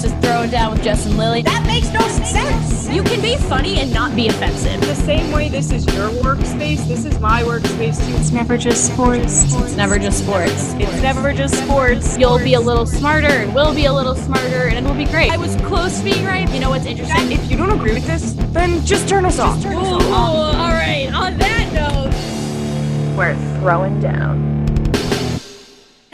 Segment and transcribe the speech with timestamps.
[0.00, 1.42] This is Throwing Down with Jess and Lily.
[1.42, 2.88] That makes no sense.
[2.88, 4.80] You can be funny and not be offensive.
[4.80, 8.16] The same way this is your workspace, this is my workspace too.
[8.16, 9.44] It's never just sports.
[9.56, 10.72] It's never just sports.
[10.78, 12.16] It's never just sports.
[12.16, 15.30] You'll be a little smarter, and we'll be a little smarter, and it'll be great.
[15.30, 16.50] I was close to being right.
[16.50, 17.32] You know what's interesting?
[17.32, 19.62] If you don't agree with this, then just turn us off.
[19.66, 21.10] Ooh, all right.
[21.12, 24.59] On that note, We're throwing down.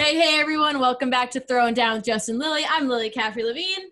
[0.06, 0.78] Hey, hey, everyone.
[0.78, 2.64] Welcome back to Throwing Down with Jess and Lily.
[2.70, 3.91] I'm Lily Caffrey Levine.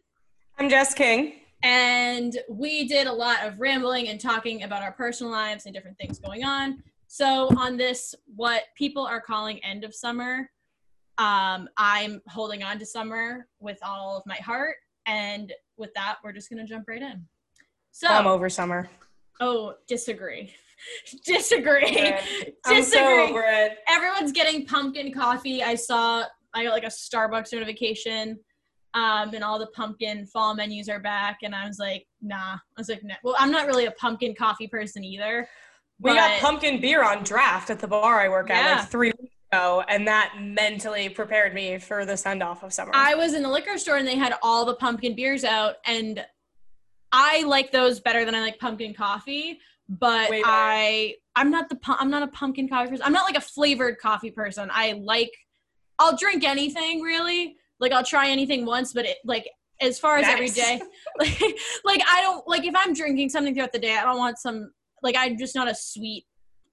[0.61, 1.41] I'm Jess King.
[1.65, 5.99] and we did a lot of rambling and talking about our personal lives and different
[5.99, 6.85] things going on.
[7.09, 10.49] So on this, what people are calling end of summer,
[11.19, 16.33] um, I'm holding on to summer with all of my heart, and with that, we're
[16.33, 17.27] just gonna jump right in.
[17.91, 18.89] So, I'm over summer.
[19.41, 20.55] oh, disagree,
[21.25, 22.13] disagree,
[22.67, 23.23] I'm so disagree.
[23.23, 23.79] over it.
[23.89, 25.63] Everyone's getting pumpkin coffee.
[25.63, 28.39] I saw I got like a Starbucks notification.
[28.95, 32.55] Um, and all the pumpkin fall menus are back, and I was like, nah.
[32.55, 33.17] I was like, no.
[33.25, 35.49] Well, I'm not really a pumpkin coffee person either.
[36.01, 39.35] We got pumpkin beer on draft at the bar I work at like three weeks
[39.53, 42.91] ago, and that mentally prepared me for the send off of summer.
[42.95, 46.25] I was in the liquor store and they had all the pumpkin beers out, and
[47.13, 49.61] I like those better than I like pumpkin coffee.
[49.89, 53.05] But I, I'm not the, I'm not a pumpkin coffee person.
[53.05, 54.71] I'm not like a flavored coffee person.
[54.73, 55.31] I like,
[55.99, 57.57] I'll drink anything really.
[57.81, 59.49] Like I'll try anything once, but it like
[59.81, 60.55] as far as every Nice.
[60.55, 60.81] day,
[61.19, 61.41] like,
[61.85, 64.73] like I don't like if I'm drinking something throughout the day, I don't want some
[65.03, 66.25] like I'm just not a sweet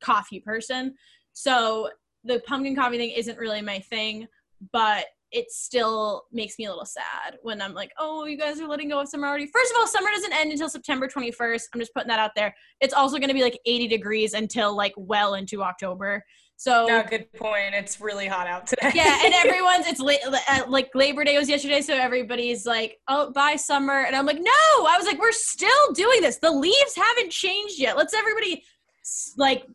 [0.01, 0.95] coffee person.
[1.33, 1.89] So
[2.23, 4.27] the pumpkin coffee thing isn't really my thing,
[4.71, 8.67] but it still makes me a little sad when I'm like, oh, you guys are
[8.67, 9.47] letting go of summer already.
[9.47, 11.63] First of all, summer doesn't end until September 21st.
[11.73, 12.53] I'm just putting that out there.
[12.81, 16.23] It's also going to be like 80 degrees until like well into October.
[16.57, 17.73] So no, good point.
[17.73, 18.91] It's really hot out today.
[18.93, 23.55] yeah, and everyone's it's uh, like Labor Day was yesterday, so everybody's like, "Oh, bye
[23.55, 26.38] summer," and I'm like, "No!" I was like, "We're still doing this.
[26.38, 27.97] The leaves haven't changed yet.
[27.97, 28.63] Let's everybody
[29.38, 29.66] like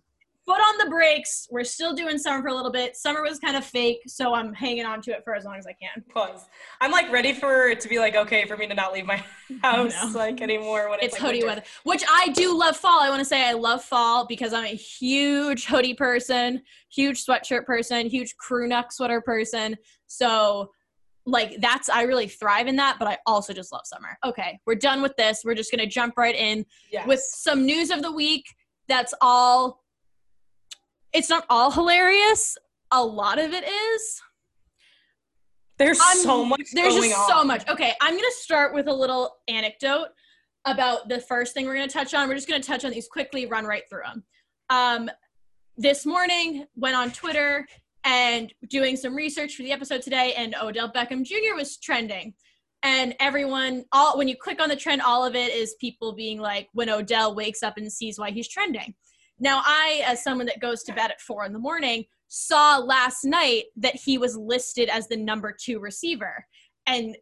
[0.46, 1.48] foot on the brakes.
[1.50, 2.96] We're still doing summer for a little bit.
[2.96, 5.66] Summer was kind of fake, so I'm hanging on to it for as long as
[5.66, 6.46] I can." Pause.
[6.80, 9.22] I'm like ready for it to be like okay for me to not leave my
[9.62, 11.48] house like anymore when it's, It's like, hoodie winter.
[11.48, 13.00] weather, which I do love fall.
[13.00, 17.64] I want to say I love fall because I'm a huge hoodie person, huge sweatshirt
[17.66, 19.76] person, huge crew neck sweater person.
[20.06, 20.70] So,
[21.28, 24.16] like, that's, I really thrive in that, but I also just love summer.
[24.24, 25.42] Okay, we're done with this.
[25.44, 27.04] We're just going to jump right in Yes.
[27.08, 28.44] with some news of the week.
[28.88, 29.82] That's all,
[31.12, 32.56] it's not all hilarious.
[32.90, 34.20] A lot of it is.
[35.78, 37.28] there's I'm- so much There's just on.
[37.28, 37.68] so much.
[37.68, 40.08] Okay, I'm gonna start with a little anecdote
[40.64, 42.28] about the first thing we're gonna touch on.
[42.28, 44.24] We're just gonna touch on these quickly, run right through them.
[44.70, 45.10] Um,
[45.76, 47.66] this morning, went on Twitter
[48.04, 51.54] and doing some research for the episode today, and Odell Beckham Jr.
[51.54, 52.34] was trending.
[52.82, 56.38] And everyone, all when you click on the trend, all of it is people being
[56.40, 58.94] like, when Odell wakes up and sees why he's trending.
[59.38, 63.24] Now, I, as someone that goes to bed at four in the morning, saw last
[63.24, 66.44] night that he was listed as the number two receiver.
[66.86, 67.16] And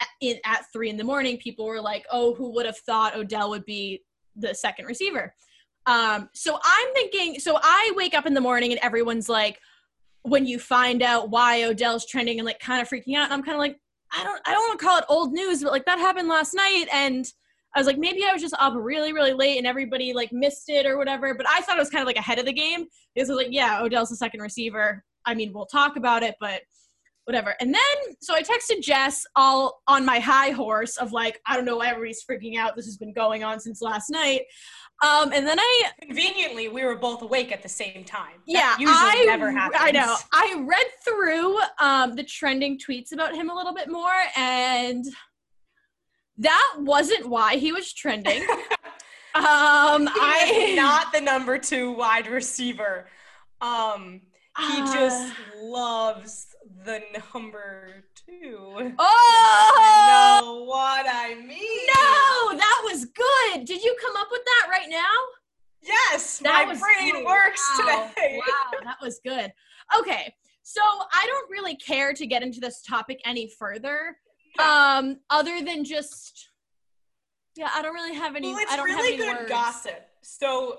[0.00, 3.16] at- in, at three in the morning, people were like, oh, who would have thought
[3.16, 4.02] Odell would be
[4.36, 5.34] the second receiver?
[5.86, 9.60] Um, so I'm thinking, so I wake up in the morning and everyone's like,
[10.22, 13.42] when you find out why Odell's trending and like kind of freaking out, and I'm
[13.42, 13.78] kind of like,
[14.10, 16.54] I don't, I don't want to call it old news, but like that happened last
[16.54, 17.26] night, and
[17.74, 20.68] I was like, maybe I was just up really, really late and everybody like missed
[20.68, 21.34] it or whatever.
[21.34, 23.44] But I thought it was kind of like ahead of the game because I was
[23.44, 25.02] like, yeah, Odell's the second receiver.
[25.26, 26.62] I mean, we'll talk about it, but
[27.24, 27.54] whatever.
[27.60, 31.64] And then, so I texted Jess all on my high horse of like, I don't
[31.64, 32.76] know why everybody's freaking out.
[32.76, 34.42] This has been going on since last night.
[35.02, 38.34] Um, and then I, Conveniently, we were both awake at the same time.
[38.46, 39.80] That yeah, usually I, never happens.
[39.82, 40.16] I know.
[40.32, 45.04] I read through um, the trending tweets about him a little bit more, and
[46.38, 48.42] that wasn't why he was trending.
[49.34, 53.06] um, I not the number two wide receiver.
[53.60, 54.20] Um,
[54.68, 56.46] he Uh, just loves
[56.84, 57.00] the
[57.34, 58.94] number two.
[58.98, 61.86] Oh You know what I mean?
[61.88, 63.64] no, that was good.
[63.64, 65.00] Did you come up with that right now?
[65.82, 67.24] Yes, That my brain good.
[67.24, 68.10] works Wow.
[68.16, 68.38] today.
[68.38, 69.52] Wow, that was good.
[69.98, 70.32] Okay,
[70.62, 74.16] so I don't really care to get into this topic any further,
[74.58, 76.48] um, other than just
[77.56, 78.48] yeah, I don't really have any.
[78.52, 79.48] Well, it's I don't have really good words.
[79.48, 80.08] gossip.
[80.22, 80.78] So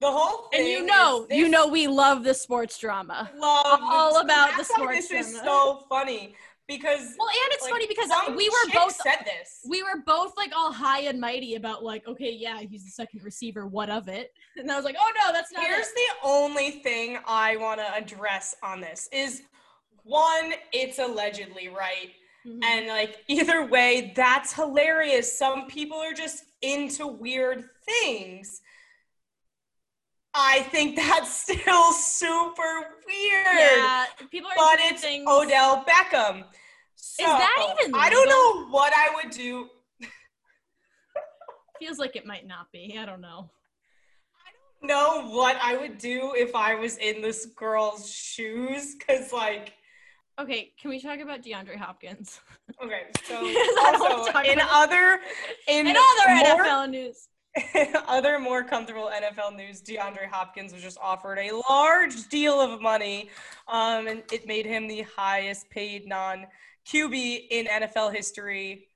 [0.00, 3.30] the whole thing And you know, is you know, we love the sports drama.
[3.36, 5.46] love all the- about the sports This is drama.
[5.46, 6.34] so funny
[6.68, 9.60] because Well, and it's like, funny because we were both said this.
[9.68, 13.22] we were both like all high and mighty about like, okay, yeah, he's the second
[13.24, 13.66] receiver.
[13.66, 14.32] What of it?
[14.56, 15.92] And I was like, oh no, that's not Here's it.
[15.96, 19.42] the only thing I want to address on this is
[20.02, 22.10] one, it's allegedly right.
[22.46, 22.64] Mhm.
[22.64, 25.36] And like either way, that's hilarious.
[25.36, 28.62] Some people are just into weird things.
[30.32, 33.46] I think that's still super weird.
[33.58, 35.26] yeah, people are but it's things.
[35.28, 36.44] Odell Beckham.
[36.94, 39.68] So, that even I don't know what I would do.
[41.78, 42.96] Feels like it might not be.
[42.98, 43.50] I don't know.
[44.36, 48.96] I don't know what I would do if I was in this girl's shoes?
[49.06, 49.72] Cause like,
[50.40, 52.40] Okay, can we talk about DeAndre Hopkins?
[52.82, 55.20] okay, so I don't wanna also in other
[55.68, 57.28] in and other more- NFL news.
[58.08, 63.28] other more comfortable NFL news, DeAndre Hopkins was just offered a large deal of money,
[63.68, 66.46] um, and it made him the highest paid non
[66.86, 68.86] QB in NFL history.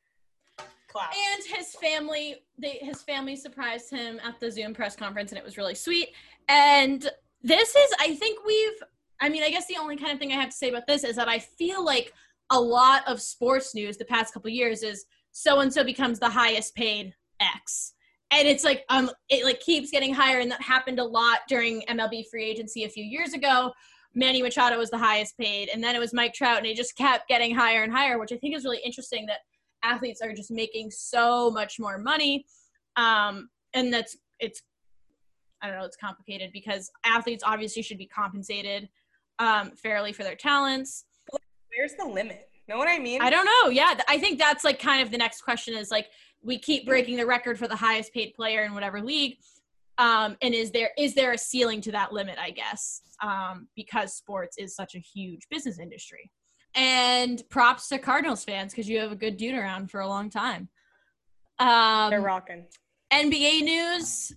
[0.89, 1.13] Clap.
[1.13, 5.45] And his family, they his family surprised him at the Zoom press conference, and it
[5.45, 6.11] was really sweet.
[6.49, 7.11] And
[7.43, 8.83] this is, I think we've,
[9.21, 11.05] I mean, I guess the only kind of thing I have to say about this
[11.05, 12.13] is that I feel like
[12.51, 16.29] a lot of sports news the past couple years is so and so becomes the
[16.29, 17.95] highest paid X.
[18.31, 21.83] And it's like um it like keeps getting higher and that happened a lot during
[21.83, 23.73] MLB free agency a few years ago.
[24.15, 26.97] Manny Machado was the highest paid and then it was Mike Trout and it just
[26.97, 29.41] kept getting higher and higher, which I think is really interesting that
[29.83, 32.47] athletes are just making so much more money.
[32.97, 34.63] Um and that's it's
[35.63, 38.89] I don't know, it's complicated because athletes obviously should be compensated
[39.39, 41.05] um fairly for their talents.
[41.77, 42.49] Where's the limit?
[42.69, 43.21] Know what I mean?
[43.21, 43.71] I don't know.
[43.71, 46.09] Yeah, I think that's like kind of the next question is like
[46.43, 49.37] we keep breaking the record for the highest paid player in whatever league.
[49.99, 52.39] Um, and is there is there a ceiling to that limit?
[52.39, 56.31] I guess um, because sports is such a huge business industry.
[56.75, 60.29] And props to Cardinals fans because you have a good dude around for a long
[60.29, 60.69] time.
[61.61, 62.67] Um, They're rocking.
[63.13, 64.33] NBA news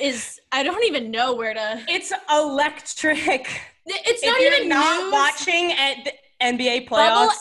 [0.00, 1.82] is I don't even know where to.
[1.88, 3.48] It's electric.
[3.86, 5.12] It's if not you're even not news.
[5.12, 6.12] watching at the
[6.42, 7.34] NBA Bubble playoffs,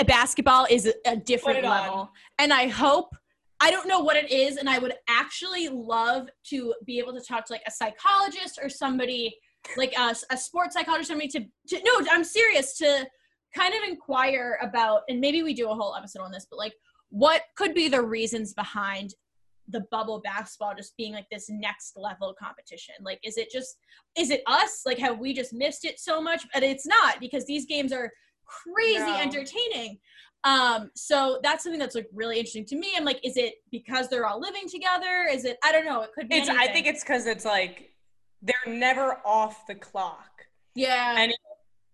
[0.00, 1.70] a- basketball is a- different it on.
[1.70, 3.14] level and i hope
[3.60, 7.20] i don't know what it is and i would actually love to be able to
[7.20, 9.36] talk to like a psychologist or somebody
[9.76, 13.06] like a, a sports psychologist somebody to, to no i'm serious to
[13.54, 16.74] kind of inquire about and maybe we do a whole episode on this but like
[17.10, 19.14] what could be the reasons behind
[19.68, 23.78] the bubble basketball just being like this next level competition like is it just
[24.16, 27.44] is it us like have we just missed it so much but it's not because
[27.46, 28.10] these games are
[28.46, 29.18] crazy No.
[29.20, 29.98] entertaining
[30.44, 34.08] um so that's something that's like really interesting to me i'm like is it because
[34.08, 36.48] they're all living together is it i don't know it could be it's.
[36.48, 37.90] I think it's because it's like
[38.42, 40.44] they're never off the clock.
[40.76, 41.34] yeah And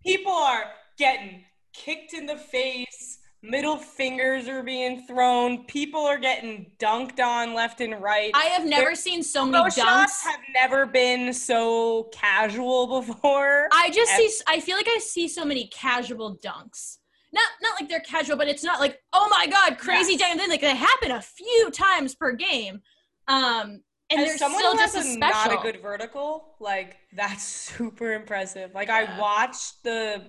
[0.04, 0.64] people are
[0.98, 3.11] getting kicked in the face.
[3.44, 5.64] Middle fingers are being thrown.
[5.64, 8.30] People are getting dunked on left and right.
[8.34, 13.68] i have never seen so many dunks shots have never been so casual before.
[13.72, 14.42] I just And- see.
[14.46, 16.98] I feel like I see so many casual dunks.
[17.32, 20.20] Not not like they're casual, but it's not like oh my god, crazy Yes.
[20.20, 20.38] dunk.
[20.40, 22.80] Then like they happen a few times per game,
[23.26, 23.80] um,
[24.10, 25.50] and As they're someone still just a special.
[25.52, 27.42] not a good vertical, like that's
[27.76, 28.72] super impressive.
[28.74, 29.14] Like Yeah.
[29.16, 30.22] I watched the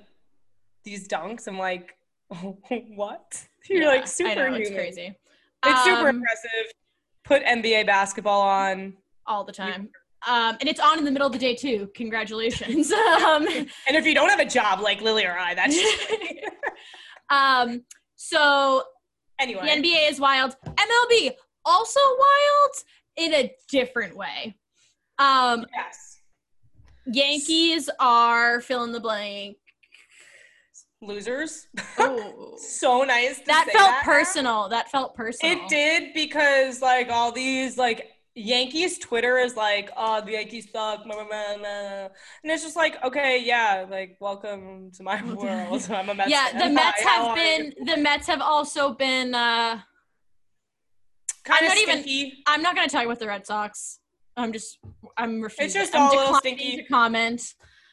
[0.84, 1.94] these dunks, I'm like,
[2.96, 3.44] what?
[3.70, 5.18] You're Yeah, like know, it's crazy.
[5.66, 6.72] It's super Um, impressive.
[7.24, 9.90] Put NBA basketball on, all the time.
[10.26, 11.92] Um, and it's on in the middle of the day too.
[11.96, 12.90] Congratulations.
[12.94, 13.68] um, and
[13.98, 15.78] if you don't have a job like Lily or I, that's
[17.30, 17.84] um,
[18.16, 18.84] so
[19.38, 19.64] anyway.
[19.64, 20.56] the NBA is wild.
[20.66, 21.32] MLB
[21.66, 22.72] also wild
[23.18, 24.56] in a different way.
[25.20, 26.22] Um, yes,
[27.06, 29.58] Yankees are fill in the blank.
[31.06, 31.68] Losers.
[32.00, 32.54] Ooh.
[32.58, 33.40] so nice.
[33.40, 34.12] To that say felt that now.
[34.14, 34.70] personal.
[34.70, 35.58] That felt personal.
[35.58, 41.04] It did because like all these like Yankees Twitter is like, oh the Yankees suck,
[41.06, 42.10] blah, blah, blah, and
[42.52, 45.88] it's just like, okay, yeah, like welcome to my world.
[45.92, 46.60] I'm a Mets Yeah, fan.
[46.60, 47.74] the Mets how have been.
[47.86, 49.36] The Mets have also been.
[49.36, 49.80] uh
[51.46, 52.44] Kinda I'm not even- stinky.
[52.48, 54.00] I'm not going to talk about the Red Sox.
[54.38, 54.80] I'm just.
[55.18, 55.82] I'm refusing.
[55.82, 56.78] just I'm all little stinky.
[56.78, 57.42] to comment.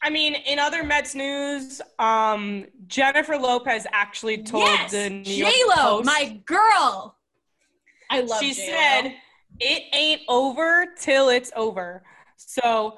[0.03, 5.37] I mean, in other Mets news, um, Jennifer Lopez actually told yes, the New J
[5.39, 6.05] York Lo, Post.
[6.05, 7.17] my girl.
[8.09, 8.39] I love.
[8.39, 8.67] she J-Lo.
[8.67, 9.13] said
[9.59, 12.03] it ain't over till it's over
[12.37, 12.95] so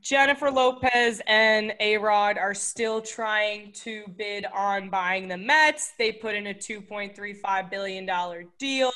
[0.00, 6.10] jennifer lopez and a rod are still trying to bid on buying the mets they
[6.10, 8.90] put in a 2.35 billion dollar deal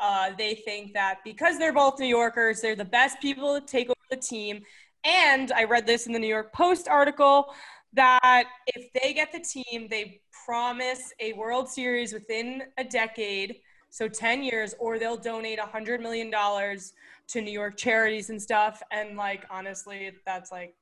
[0.00, 3.88] uh, they think that because they're both new yorkers they're the best people to take
[3.88, 4.62] over the team
[5.06, 7.54] and i read this in the new york post article
[7.92, 13.56] that if they get the team they promise a world series within a decade
[13.90, 16.92] so 10 years or they'll donate 100 million dollars
[17.28, 20.74] to new york charities and stuff and like honestly that's like,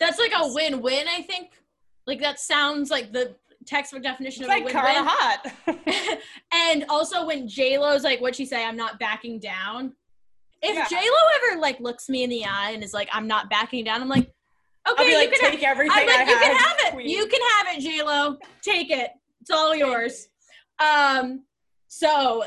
[0.00, 1.06] that's like a win-win.
[1.08, 1.50] I think.
[2.06, 3.36] Like that sounds like the
[3.66, 6.18] textbook definition It's of like a kind of hot.
[6.52, 8.64] and also when J Lo's like, what'd she say?
[8.64, 9.92] I'm not backing down.
[10.62, 10.86] If Yeah.
[10.88, 13.84] J Lo ever like looks me in the eye and is like, I'm not backing
[13.84, 14.32] down, I'm like, okay,
[14.86, 16.92] I'll be like, you can take everything I'm like, I you can have, have it.
[16.94, 18.36] queen." You can have it, J Lo.
[18.62, 19.10] Take it.
[19.40, 20.28] It's all yours.
[20.80, 21.44] Um,
[21.86, 22.44] so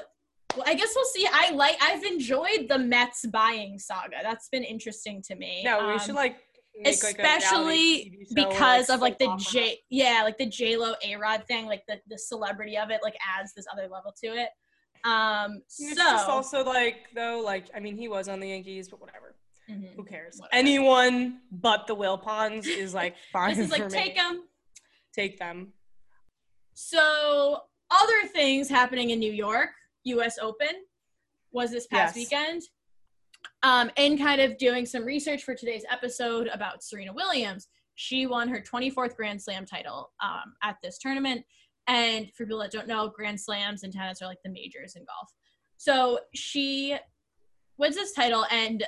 [0.56, 1.27] well, I guess we'll see.
[1.32, 1.77] I like.
[1.82, 4.18] I've enjoyed the Mets buying saga.
[4.22, 5.63] That's been interesting to me.
[5.63, 6.38] No, we Um, should like
[6.77, 9.36] make, like, especially show or, because like, of like the.
[9.38, 11.65] J, yeah, like the J Lo A Rod thing.
[11.65, 14.50] Like the the celebrity of it like adds this other level to it.
[15.03, 18.89] Um, It's so just also like though, like I mean, he was on the Yankees,
[18.89, 19.36] but whatever.
[19.70, 19.96] Mhm.
[19.96, 20.38] Who cares?
[20.39, 20.55] Whatever.
[20.60, 24.43] Anyone but the Wilpons is like fine this is like for take them.
[25.13, 25.74] Take them.
[26.74, 29.70] So other things happening in New York,
[30.05, 30.38] U.S.
[30.41, 30.86] Open
[31.51, 32.24] was this past Yes.
[32.25, 32.62] weekend.
[33.63, 37.67] Um, and kind of doing some research for today's episode about Serena Williams.
[37.96, 41.43] She won her 24th Grand Slam title um, at this tournament.
[41.88, 45.04] And for people that don't know, Grand Slams in tennis are like the majors in
[45.04, 45.32] golf.
[45.78, 46.96] So she
[47.78, 48.86] wins this title, and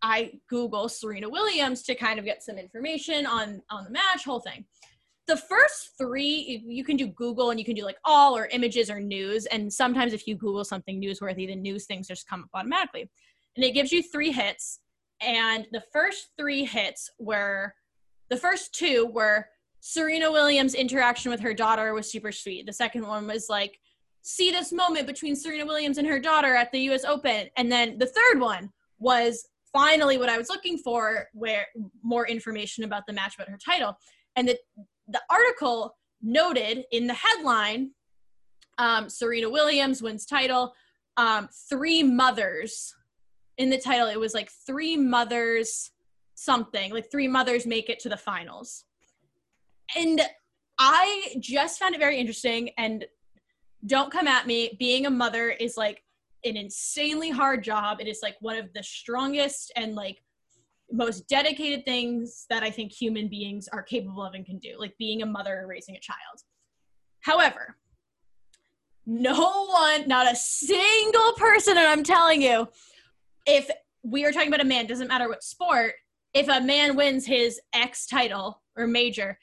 [0.00, 4.40] I Google Serena Williams to kind of get some information on on the match, whole
[4.40, 4.64] thing
[5.26, 8.90] the first three you can do google and you can do like all or images
[8.90, 12.50] or news and sometimes if you google something newsworthy the news things just come up
[12.54, 13.08] automatically
[13.56, 14.80] and it gives you three hits
[15.20, 17.74] and the first three hits were
[18.30, 19.46] the first two were
[19.86, 23.78] serena williams interaction with her daughter was super sweet the second one was like
[24.22, 27.98] see this moment between serena williams and her daughter at the us open and then
[27.98, 31.66] the third one was finally what i was looking for where
[32.02, 33.94] more information about the match about her title
[34.36, 34.58] and the
[35.08, 37.90] the article noted in the headline
[38.78, 40.74] um, Serena Williams wins title,
[41.16, 42.94] um, three mothers
[43.58, 44.08] in the title.
[44.08, 45.90] It was like three mothers
[46.34, 48.84] something, like three mothers make it to the finals.
[49.96, 50.20] And
[50.78, 52.70] I just found it very interesting.
[52.78, 53.04] And
[53.86, 54.76] don't come at me.
[54.78, 56.02] Being a mother is like
[56.44, 58.00] an insanely hard job.
[58.00, 60.22] It is like one of the strongest and like
[60.90, 64.94] most dedicated things that I think human beings are capable of and can do, like
[64.98, 66.42] being a mother or raising a child.
[67.20, 67.76] However,
[69.06, 72.68] no one, not a single person, and I'm telling you,
[73.46, 73.70] if
[74.02, 75.94] we are talking about a man, doesn't matter what sport,
[76.32, 79.38] if a man wins his X title or major,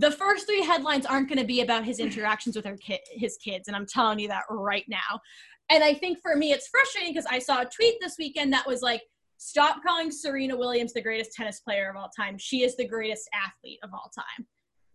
[0.00, 3.36] the first three headlines aren't going to be about his interactions with her ki- his
[3.36, 5.20] kids, and I'm telling you that right now.
[5.68, 8.66] And I think for me, it's frustrating because I saw a tweet this weekend that
[8.66, 9.02] was like,
[9.36, 12.38] stop calling Serena Williams the greatest tennis player of all time.
[12.38, 14.46] She is the greatest athlete of all time.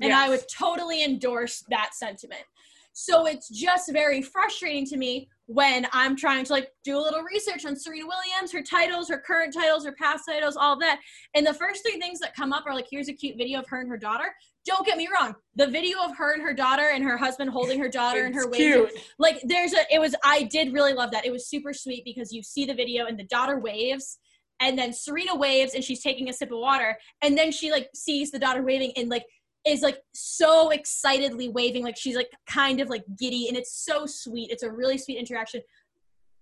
[0.01, 2.43] And I would totally endorse that sentiment.
[2.91, 7.21] So it's just very frustrating to me when I'm trying to like do a little
[7.21, 10.99] research on Serena Williams, her titles, her current titles, her past titles, all of that.
[11.35, 13.67] And the first three things that come up are like, here's a cute video of
[13.67, 14.33] her and her daughter.
[14.65, 15.35] Don't get me wrong.
[15.55, 18.49] The video of her and her daughter and her husband holding her daughter and her
[18.49, 18.87] waving
[19.19, 21.25] like there's a it was i did really love that.
[21.25, 24.17] It was super sweet because you see the video and the daughter waves
[24.59, 27.89] and then serena waves and she's taking a sip of water and then she like
[27.93, 29.25] sees the daughter waving and like
[29.65, 34.05] is like so excitedly waving like she's like kind of like giddy and it's so
[34.05, 34.51] sweet.
[34.51, 35.61] It's a really sweet interaction.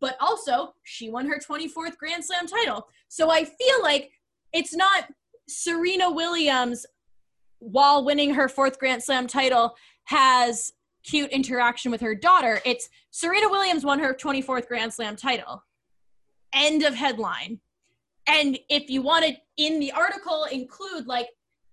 [0.01, 2.87] But also she won her 24th grand slam title.
[3.07, 4.11] So i feel like
[4.53, 5.05] it's not
[5.47, 6.85] serena williams
[7.63, 12.61] while winning her fourth grand slam title has cute interaction with her daughter.
[12.65, 15.63] It's Serena Williams won her 24th Grand Slam title.
[16.53, 17.59] End of headline.
[18.27, 21.27] And if you want to, in the article, include like,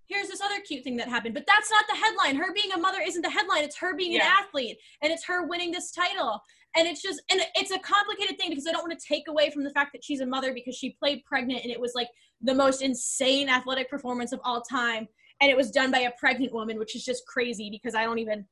[0.07, 2.35] here's this other cute thing that happened, but that's not the headline.
[2.35, 3.63] Her being a mother isn't the headline.
[3.63, 6.41] It's her being an athlete and it's her winning this title.
[6.75, 9.49] And it's just, and it's a complicated thing because I don't want to take away
[9.49, 12.07] from the fact that she's a mother because she played pregnant and it was like
[12.41, 15.07] the most insane athletic performance of all time.
[15.41, 18.19] And it was done by a pregnant woman, which is just crazy because I don't
[18.19, 18.45] even,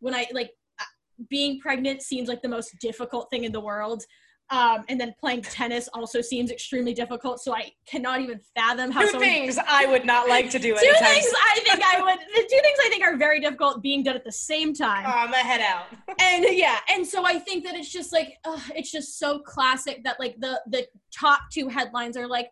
[0.00, 0.84] when I like uh,
[1.28, 4.04] being pregnant seems like the most difficult thing in the world.
[4.50, 7.40] Um, and then playing tennis also seems extremely difficult.
[7.40, 10.86] So I cannot even fathom how Two things I would not like to do Two
[10.86, 11.32] anytime things.
[11.34, 12.18] I think I would.
[12.18, 15.04] The two things I think are very difficult being done at the same time.
[15.06, 15.86] Oh, I'm gonna head out.
[16.20, 20.04] and yeah, and so I think that it's just like ugh, it's just so classic
[20.04, 20.86] that like the the
[21.18, 22.50] top two headlines are like,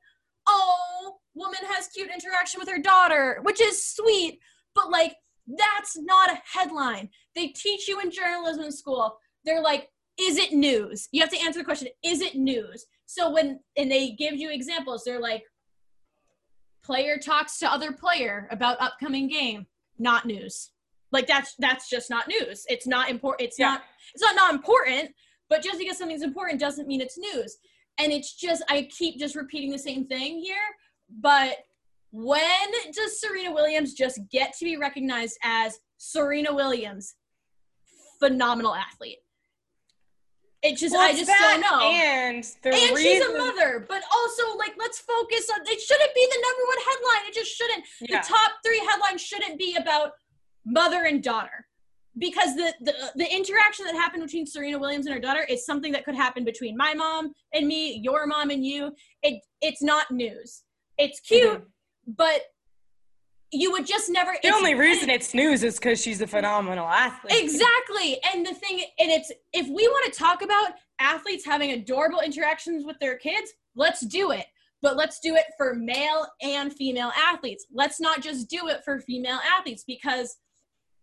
[0.49, 4.39] oh, woman has cute interaction with her daughter, which is sweet,
[4.75, 5.17] but like
[5.59, 7.09] that's not a headline.
[7.35, 9.19] They teach you in journalism school.
[9.45, 9.89] They're like,
[10.21, 11.09] is it news?
[11.13, 12.87] You have to answer the question, is it news?
[13.07, 15.43] So when and they give you examples, they're like,
[16.85, 19.67] player talks to other player about upcoming game,
[19.99, 20.71] not news.
[21.13, 22.65] Like that's that's just not news.
[22.69, 23.49] It's not important.
[23.49, 23.73] It's Yeah.
[23.73, 23.83] not
[24.15, 25.11] it's not not important.
[25.49, 27.57] But just because something's important doesn't mean it's news.
[27.99, 30.57] And it's just I keep just repeating the same thing here.
[31.19, 31.57] But
[32.13, 37.15] when does Serena Williams just get to be recognized as Serena Williams,
[38.19, 39.19] phenomenal athlete?
[40.63, 41.81] It just Well, I just don't know.
[41.81, 46.15] And the and reason, she's a mother, but also like let's focus on it shouldn't
[46.15, 47.29] be the number one headline.
[47.31, 47.85] It just shouldn't.
[48.01, 48.21] yeah.
[48.21, 50.13] The top three headlines shouldn't be about
[50.67, 51.67] mother and daughter.
[52.19, 55.93] Because the, the the interaction that happened between Serena Williams and her daughter is something
[55.93, 58.93] that could happen between my mom and me, your mom and you.
[59.23, 60.65] It it's not news.
[61.01, 61.67] It's cute, Mhm.
[62.07, 62.43] but
[63.53, 67.35] you would just never The only reason it's news is because she's a phenomenal athlete.
[67.43, 68.21] Exactly.
[68.33, 72.85] And the thing, and it's if we want to talk about athletes having adorable interactions
[72.85, 74.47] with their kids, let's do it.
[74.83, 77.67] But let's do it for male and female athletes.
[77.73, 80.37] Let's not just do it for female athletes because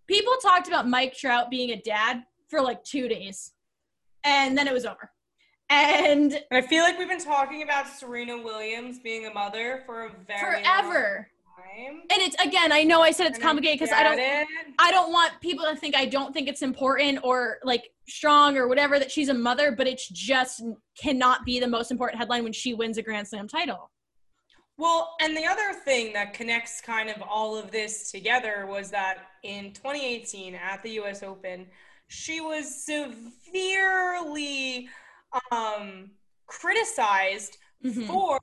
[0.07, 3.53] people talked about Mike Trout being a dad for like two days
[4.23, 5.11] and then it was over.
[5.69, 10.11] And I feel like we've been talking about Serena Williams being a mother for a
[10.25, 11.29] very forever.
[11.57, 12.01] long time.
[12.09, 14.47] And it's again, I know I said it's And complicated because I don't it.
[14.79, 18.69] I don't want people to think I don't think it's important or like strong or
[18.69, 20.63] whatever that she's a mother, but it's just
[20.97, 23.91] cannot be the most important headline when she wins a Grand Slam title.
[24.77, 29.17] Well, and the other thing that connects kind of all of this together was that
[29.43, 31.67] in 2018 at the US Open,
[32.07, 34.87] she was severely
[35.51, 36.11] um,
[36.45, 38.07] criticized Mhm.
[38.07, 38.39] for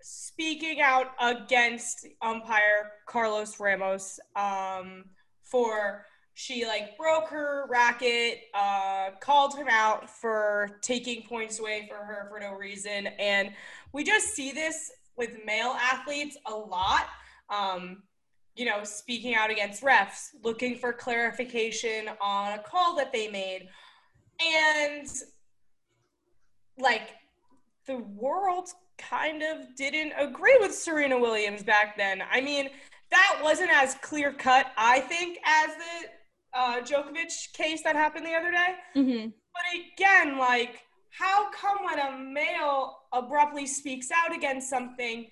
[0.00, 5.04] speaking out against umpire Carlos Ramos um,
[5.42, 11.96] for she like broke her racket, uh, called him out for taking points away for
[11.96, 13.54] her for no reason, and
[13.92, 17.08] we just see this with male athletes a lot.
[17.50, 18.04] Um,
[18.54, 23.68] you know, speaking out against refs, looking for clarification on a call that they made,
[24.40, 25.06] and
[26.80, 27.16] like
[27.86, 28.68] the world
[28.98, 32.22] kind of didn't agree with Serena Williams back then.
[32.30, 32.70] I mean,
[33.10, 38.34] that wasn't as clear cut, I think, as the uh, Djokovic case that happened the
[38.34, 38.74] other day.
[38.96, 39.28] Mm-hmm.
[39.28, 39.64] But
[39.94, 45.26] again, like, how come when a male abruptly speaks out against something,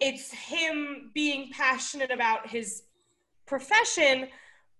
[0.00, 2.82] it's him being passionate about his
[3.46, 4.28] profession,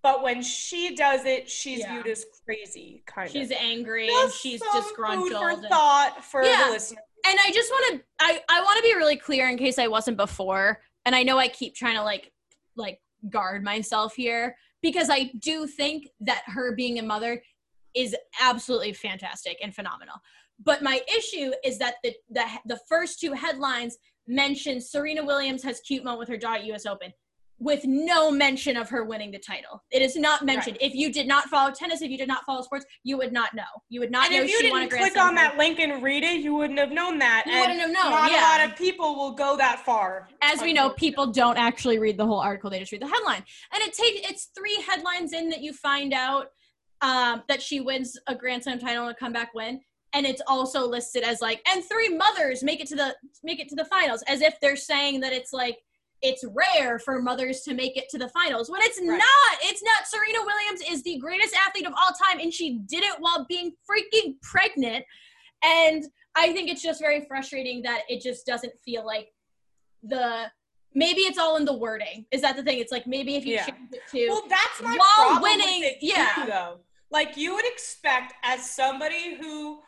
[0.02, 1.92] but when she does it, she's Yeah.
[1.94, 3.56] viewed as crazy, kind She's of.
[3.60, 5.28] angry and she's disgruntled.
[5.28, 6.66] Food for and- thought for Yeah.
[6.66, 7.02] the listener.
[7.24, 9.86] and I just want to I I want to be really clear in case I
[9.86, 12.32] wasn't before and I know I keep trying to like
[12.76, 17.42] like guard myself here because I do think that her being a mother
[17.94, 20.16] is absolutely fantastic and phenomenal.
[20.58, 25.80] But my issue is that the the the first two headlines mention Serena Williams has
[25.80, 27.12] cute moment with her daughter at US Open
[27.62, 29.80] with no mention of her winning the title.
[29.92, 30.78] It is not mentioned.
[30.80, 33.54] If you did not follow tennis, if you did not follow sports, you would not
[33.54, 33.62] know.
[33.88, 36.24] You would not And know if you she didn't click on that link and read
[36.24, 37.44] it, you wouldn't have known that.
[37.46, 38.40] You and wouldn't have known, Not yeah.
[38.40, 40.28] a lot of people will go that far.
[40.42, 43.44] as we know, people don't actually read the whole article; they just read the headline.
[43.72, 46.48] And it takes it's three headlines in that you find out
[47.00, 49.80] um, that she wins a Grand Slam title and a comeback win,
[50.14, 53.68] and it's also listed as like, and three mothers make it to the make it
[53.68, 55.78] to the finals, as if they're saying that it's like
[56.22, 59.18] it's rare for mothers to make it to the finals when it's Right.
[59.18, 59.58] not.
[59.64, 60.06] It's not.
[60.06, 63.72] Serena Williams is the greatest athlete of all time, and she did it while being
[63.90, 65.04] freaking pregnant.
[65.64, 66.04] And
[66.34, 69.28] I think it's just very frustrating that it just doesn't feel like
[70.02, 70.50] the
[70.94, 72.26] maybe it's all in the wording.
[72.30, 72.78] Is that the thing?
[72.78, 73.66] It's like maybe if you Yeah.
[73.66, 76.46] change it to Well, that's my While problem winning, with it too, yeah.
[76.46, 76.80] though.
[77.10, 79.82] Like you would expect, as somebody who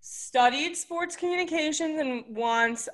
[0.00, 2.88] studied sports communications and wants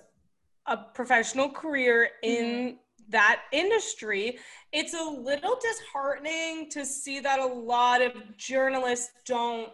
[0.67, 2.77] a professional career in Mm-hmm.
[3.11, 4.39] that industry,
[4.73, 9.71] it's a little disheartening to see that a lot of journalists don't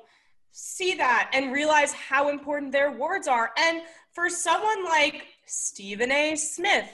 [0.52, 3.50] see that and realize how important their words are.
[3.58, 6.34] And for someone like Stephen A.
[6.34, 6.88] Smith,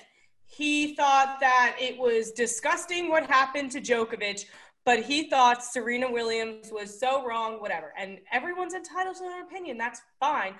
[0.47, 4.47] he thought that it was disgusting what happened to Djokovic,
[4.85, 7.93] but he thought Serena Williams was so wrong, whatever.
[7.97, 9.79] And everyone's entitled to their opinion.
[9.79, 10.55] That's fine.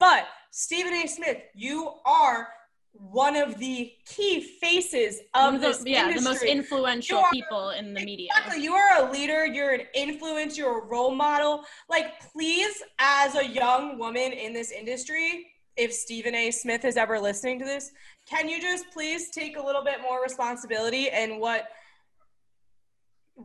[0.00, 1.06] But Stephen A.
[1.06, 2.48] Smith, you are
[2.92, 7.70] one of the key faces of of this the, yeah, the most influential are- people
[7.70, 8.28] in the media.
[8.36, 8.62] Exactly.
[8.62, 11.64] You are a leader, you're an influence, you're a role model.
[11.88, 16.50] Like, please, as a young woman in this industry, if Stephen A.
[16.50, 17.92] Smith is ever listening to this,
[18.28, 21.68] can you just please take a little bit more responsibility and what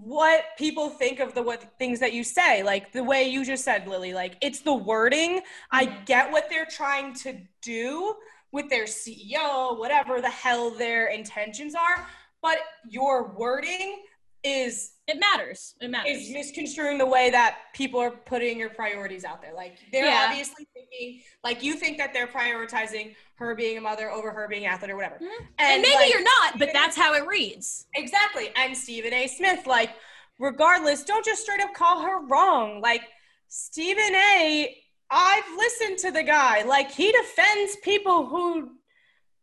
[0.02, 3.64] what people think of the what things that you say like the way you just
[3.64, 5.42] said lily like it's the wording.
[5.72, 8.16] I get what they're trying to do
[8.52, 12.08] with their ceo whatever the hell their intentions are
[12.42, 12.58] but
[12.90, 14.04] your wording
[14.46, 15.76] is It matters.
[15.82, 16.18] It matters.
[16.22, 19.54] is misconstruing the way that people are putting your priorities out there.
[19.54, 20.28] Like they're Yeah.
[20.30, 24.66] obviously thinking, like you think that they're prioritizing her being a mother over her being
[24.66, 25.18] an athlete or whatever.
[25.20, 25.48] Mhm.
[25.60, 27.88] and maybe like, you're not, but that's how it reads.
[27.96, 28.52] exactly.
[28.56, 29.28] And Stephen A.
[29.28, 29.92] Smith, like,
[30.40, 32.82] regardless, don't just straight up call her wrong.
[32.82, 33.02] Like
[33.48, 34.82] Stephen A.
[35.10, 36.64] I've listened to the guy.
[36.64, 38.72] Like he defends people who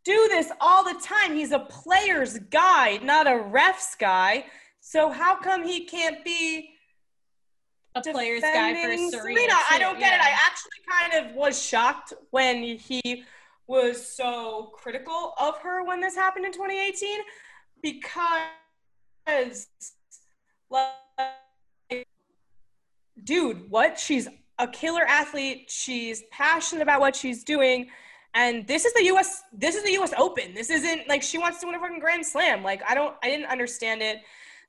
[0.05, 1.37] do this all the time.
[1.37, 4.45] He's a player's guy, not a ref's guy.
[4.85, 6.71] So how come he can't be
[7.95, 9.55] A player's guy for defending Serena.
[9.71, 10.21] I don't get it.
[10.21, 13.23] I actually kind of was shocked when he
[13.69, 17.21] was so critical of her when this happened in 2018
[17.81, 19.69] because
[20.69, 22.07] like
[23.23, 24.01] dude, what?
[24.01, 25.71] She's a killer athlete.
[25.71, 27.89] She's passionate about what she's doing.
[28.35, 30.55] And this is the US this is the US Open.
[30.55, 32.65] This isn't like she wants to win a fucking grand slam.
[32.65, 34.19] Like I don't I didn't understand it.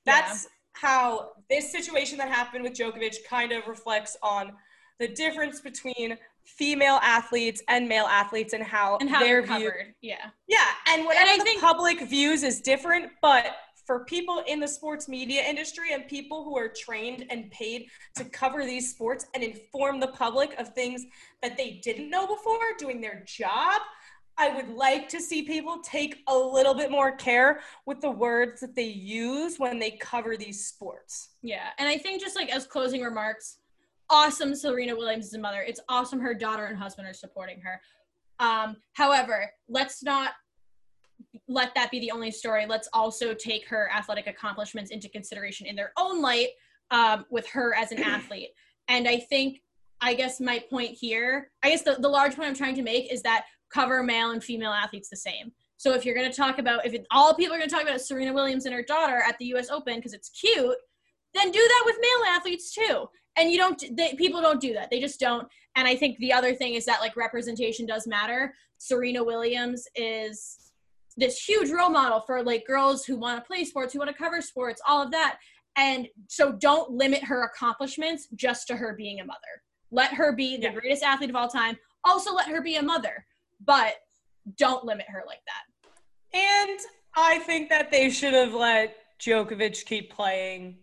[0.05, 4.53] That's how this situation that happened with Djokovic kind of reflects on
[4.99, 9.71] the difference between female athletes and male athletes and how, and how they're they're viewed.
[9.71, 9.95] covered.
[10.01, 10.15] Yeah.
[10.47, 14.67] Yeah, and whatever I the think- public views is different, but for people in the
[14.67, 19.43] sports media industry and people who are trained and paid to cover these sports and
[19.43, 21.05] inform the public of things
[21.41, 23.81] that they didn't know before doing their job,
[24.37, 28.61] I would like to see people take a little bit more care with the words
[28.61, 31.35] that they use when they cover these sports.
[31.43, 33.57] Yeah, and I think just like as closing remarks,
[34.09, 35.61] awesome Serena Williams is a mother.
[35.61, 37.79] It's awesome her daughter and husband are supporting her.
[38.39, 40.31] Um, however, let's not
[41.47, 42.65] let that be the only story.
[42.65, 46.49] Let's also take her athletic accomplishments into consideration in their own light
[46.91, 48.49] um, with her as an athlete.
[48.87, 49.61] And I think,
[50.01, 53.11] I guess my point here, I guess the, the large point I'm trying to make
[53.11, 55.51] is that cover male and female athletes the same.
[55.77, 57.83] So if you're going to talk about, if it, all people are going to talk
[57.83, 59.69] about Serena Williams and her daughter at the U.S.
[59.69, 60.77] Open because it's cute,
[61.33, 63.09] then do that with male athletes too.
[63.35, 64.91] And you don't, they, people don't do that.
[64.91, 65.47] They just don't.
[65.75, 68.53] And I think the other thing is that like representation does matter.
[68.77, 70.71] Serena Williams is
[71.17, 74.17] this huge role model for like girls who want to play sports, who want to
[74.17, 75.39] cover sports, all of that.
[75.75, 79.39] And so don't limit her accomplishments just to her being a mother.
[79.91, 80.73] Let her be the Yeah.
[80.73, 81.77] greatest athlete of all time.
[82.05, 83.25] Also, let her be a mother,
[83.65, 83.93] but
[84.57, 86.37] don't limit her like that.
[86.37, 86.79] And
[87.15, 90.77] I think that they should have let Djokovic keep playing.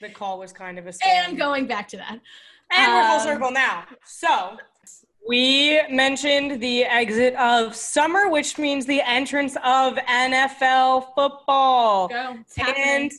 [0.00, 0.98] The call was kind of a scam.
[1.04, 2.18] And going back to that.
[2.70, 3.84] And we're full Um, circle now.
[4.04, 4.56] So
[5.28, 12.14] we mentioned the exit of summer, which means the entrance of NFL football Go.
[12.16, 13.10] And happening.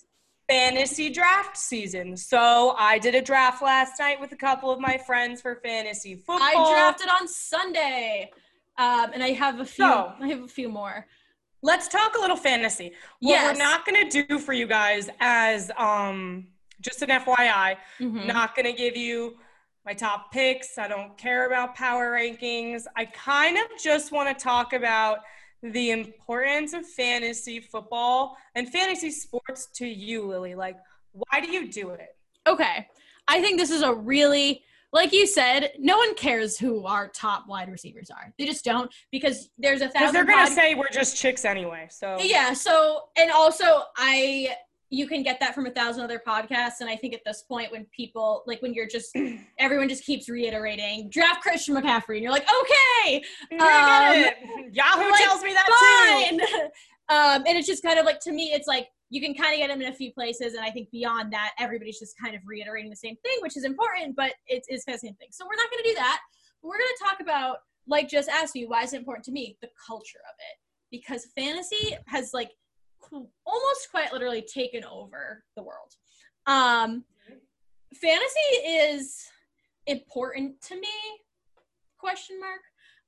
[0.49, 2.15] fantasy draft season.
[2.17, 6.15] So I did a draft last night with a couple of my friends for fantasy
[6.15, 6.39] football.
[6.41, 8.31] I drafted on Sunday,
[8.79, 9.85] um, and I have a few.
[9.85, 11.05] So- I have a few more.
[11.61, 12.93] Let's talk a little fantasy.
[13.19, 13.57] What Yes.
[13.57, 16.47] we're not gonna do for you guys as um
[16.81, 18.25] just an FYI, Mhm.
[18.25, 19.37] not gonna give you
[19.85, 20.77] my top picks.
[20.77, 22.85] I don't care about power rankings.
[22.95, 25.19] I kind of just want to talk about
[25.61, 30.55] the importance of fantasy football and fantasy sports to you, Lily.
[30.55, 30.77] Like,
[31.11, 32.15] why do you do it?
[32.47, 32.87] Okay,
[33.27, 37.45] I think this is a really, like you said, no one cares who our top
[37.47, 38.33] wide receivers are.
[38.39, 40.13] They just don't because there's a Because thousand.
[40.15, 41.87] they're gonna pod- say we're just chicks anyway.
[41.91, 42.53] So Yeah.
[42.53, 44.55] So, and also, I
[44.91, 47.71] you can get that from a thousand other podcasts, and I think at this point,
[47.71, 49.15] when people like when you're just
[49.59, 53.17] everyone just keeps reiterating draft Christian McCaffrey, and you're like, okay,
[53.51, 54.25] Um.
[54.71, 56.39] Yahoo like, tells me that too.
[57.15, 59.59] um, and it's just kind of like to me, it's like you can kind of
[59.59, 62.41] get him in a few places, and I think beyond that, everybody's just kind of
[62.45, 65.29] reiterating the same thing, which is important, but it's it's kind of the same thing.
[65.31, 66.19] So we're not going to do that.
[66.61, 69.57] We're going to talk about like just ask you why is it important to me
[69.61, 70.57] the culture of it
[70.91, 72.51] because fantasy has like
[73.11, 75.95] almost quite literally taken over the world.
[76.45, 77.03] Um,
[77.93, 79.25] fantasy is
[79.87, 80.87] important to me
[81.97, 82.61] question mark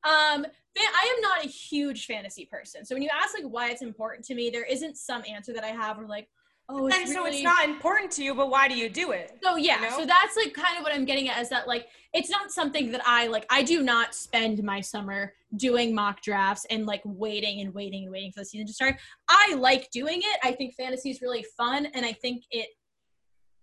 [0.04, 0.46] um
[0.78, 4.26] i am not a huge fantasy person so when you ask like why it's important
[4.26, 6.28] to me there isn't some answer that i have or like
[6.70, 9.38] oh it's and so it's not important to you, but why do you do it?
[9.44, 9.98] so yeah you know?
[10.00, 12.92] so that's like kind of what i'm getting at is that like it's not something
[12.92, 17.62] that i like i do not spend my summer doing mock drafts and like waiting
[17.62, 18.96] and waiting and waiting for the season to start
[19.28, 22.70] i like doing it i think fantasy is really fun and i think it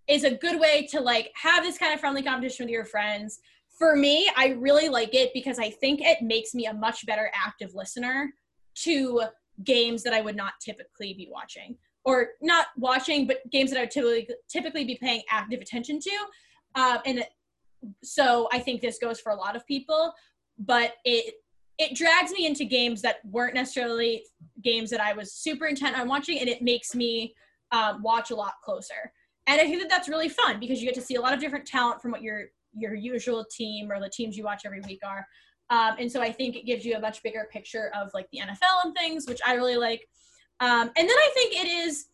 [0.07, 3.39] is a good way to like have this kind of friendly competition with your friends
[3.79, 7.31] for me i really like it because i think it makes me a much better
[7.33, 8.31] active listener
[8.75, 9.23] to
[9.63, 13.81] games that i would not typically be watching or not watching but games that i
[13.81, 16.11] would typically typically be paying active attention to
[16.75, 17.25] um, and
[18.03, 20.13] so i think this goes for a lot of people
[20.59, 21.35] but it
[21.77, 24.23] it drags me into games that weren't necessarily
[24.61, 27.33] games that i was super intent on watching and it makes me
[27.71, 29.13] um, watch a lot closer.
[29.47, 31.39] And I think that that's really fun because you get to see a lot of
[31.39, 34.99] different talent from what your your usual team or the teams you watch every week
[35.05, 35.25] are.
[35.69, 38.39] Um, and so I think it gives you a much bigger picture of like the
[38.39, 40.07] NFL and things, which I really like.
[40.59, 42.07] Um, and then I think it is,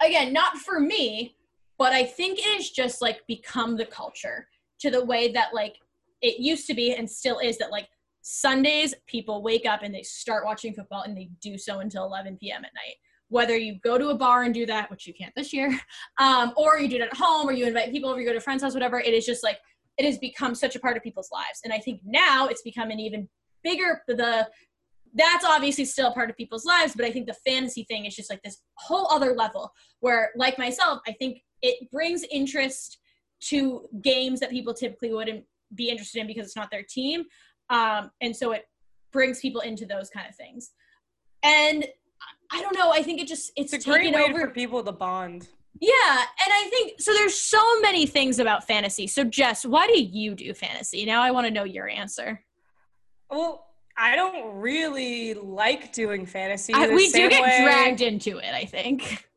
[0.00, 1.36] again, not for me,
[1.78, 4.48] but I think it is just like become the culture
[4.80, 5.76] to the way that like
[6.22, 7.88] it used to be and still is that like
[8.22, 12.38] Sundays people wake up and they start watching football and they do so until 11
[12.38, 12.64] p.m.
[12.64, 12.96] at night.
[13.28, 15.78] Whether you go to a bar and do that, which you can't this year,
[16.18, 18.38] um, or you do it at home, or you invite people over, you go to
[18.38, 19.58] a friend's house, whatever, it is just like
[19.98, 21.60] it has become such a part of people's lives.
[21.64, 23.28] And I think now it's become an even
[23.64, 24.46] bigger the
[25.16, 28.30] that's obviously still part of people's lives, but I think the fantasy thing is just
[28.30, 32.98] like this whole other level where, like myself, I think it brings interest
[33.48, 37.24] to games that people typically wouldn't be interested in because it's not their team.
[37.70, 38.64] Um, and so it
[39.10, 40.72] brings people into those kind of things.
[41.42, 41.86] And
[42.52, 44.40] I don't know, I think it just it's, It's a great way over.
[44.40, 45.48] for people to bond.
[45.80, 47.12] Yeah, and I think so.
[47.12, 49.06] There's so many things about fantasy.
[49.06, 51.04] So, Jess, why do you do fantasy?
[51.04, 52.42] Now, I want to know your answer.
[53.30, 53.66] Well,
[53.98, 56.72] I don't really like doing fantasy.
[56.72, 58.54] I, we do get way- dragged into it.
[58.54, 59.28] I think.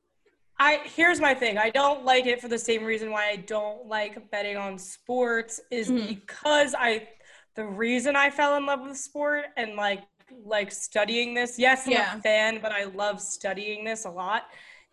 [0.62, 1.58] I here's my thing.
[1.58, 5.60] I don't like it for the same reason why I don't like betting on sports
[5.72, 6.08] is Mhm.
[6.08, 7.08] because I
[7.56, 10.04] the reason I fell in love with sport and like
[10.44, 11.58] like studying this.
[11.60, 12.18] Yes, I'm Yeah.
[12.18, 14.44] a fan, but I love studying this a lot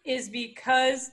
[0.05, 1.11] is because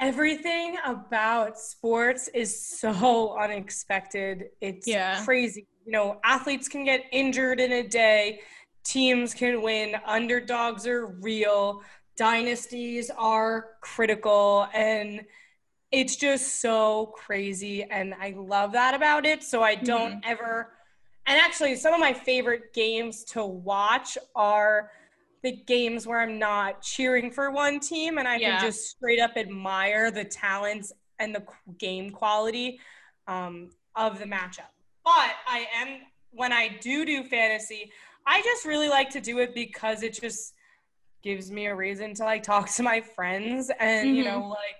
[0.00, 4.50] everything about sports is so unexpected.
[4.60, 5.24] It's Yeah.
[5.24, 5.66] crazy.
[5.86, 8.40] You know, athletes can get injured in a day,
[8.84, 11.82] teams can win, underdogs are real,
[12.16, 15.24] dynasties are critical, and
[15.90, 17.84] it's just so crazy.
[17.84, 19.42] And I love that about it.
[19.42, 20.30] So I don't mm-hmm.
[20.30, 20.73] ever.
[21.26, 24.90] And actually, some of my favorite games to watch are
[25.42, 28.50] the games where I'm not cheering for one team and I Yeah.
[28.50, 31.44] can just straight up admire the talents and the
[31.78, 32.80] game quality
[33.26, 34.70] um, of the matchup.
[35.04, 37.92] But I am, when I do do fantasy,
[38.26, 40.54] I just really like to do it because it just
[41.22, 44.24] gives me a reason to like talk to my friends and, you Mhm.
[44.24, 44.76] know, like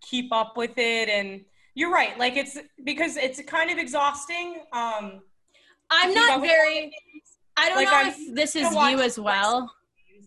[0.00, 1.08] keep up with it.
[1.08, 1.42] And
[1.74, 2.18] you're right.
[2.18, 4.62] Like it's because it's kind of exhausting.
[4.72, 5.22] Um,
[5.92, 6.68] I'm not very.
[6.68, 9.72] all the games, I don't Like, know I'm if this is you as well.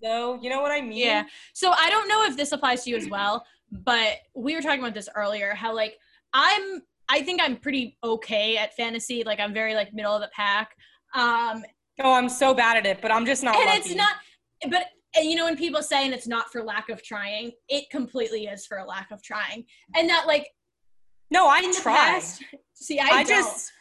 [0.02, 0.40] though.
[0.42, 0.94] You know what I mean?
[0.98, 1.24] Yeah.
[1.54, 4.80] So I don't know if this applies to you as well, but we were talking
[4.80, 5.54] about this earlier.
[5.54, 5.98] How like
[6.34, 6.82] I'm.
[7.08, 9.24] I think I'm pretty okay at fantasy.
[9.24, 10.76] Like I'm very like middle of the pack.
[11.14, 11.64] Um,
[12.02, 13.56] Oh, I'm so bad at it, but I'm just not.
[13.56, 13.78] and lucky.
[13.78, 14.16] it's not
[14.70, 17.90] but and you know when people say and it's not for lack of trying it
[17.90, 19.64] completely is for a lack of trying
[19.96, 20.48] and that like
[21.32, 22.22] No, I try.
[22.74, 23.28] see i, I, don't.
[23.28, 23.72] just.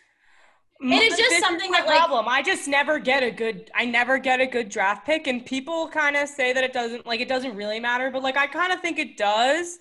[0.83, 0.93] Mm.
[0.93, 2.27] It is just something my that, like- problem.
[2.29, 3.71] I just never get a good.
[3.75, 7.07] I never get a good draft pick, and people kind of say that it doesn't
[7.07, 9.79] like it doesn't really matter, but like I kind of think it does.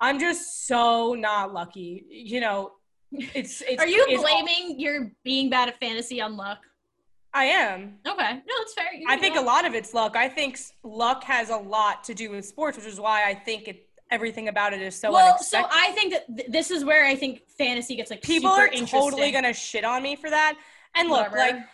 [0.00, 2.04] I'm just so not lucky.
[2.08, 2.72] You know,
[3.10, 3.62] it's.
[3.62, 6.58] it's are you it's- blaming your being bad at fantasy on luck
[7.34, 7.98] I am.
[8.06, 9.42] okay no that's fair I think go.
[9.42, 10.14] a lot of it's luck.
[10.16, 13.66] I think luck has a lot to do with sports, which is why I think
[13.68, 17.04] it everything about it is so well so i think that th- this is where
[17.06, 20.54] i think fantasy gets like People are totally gonna shit on me for that.
[20.94, 21.36] And look, Whatever.
[21.36, 21.64] like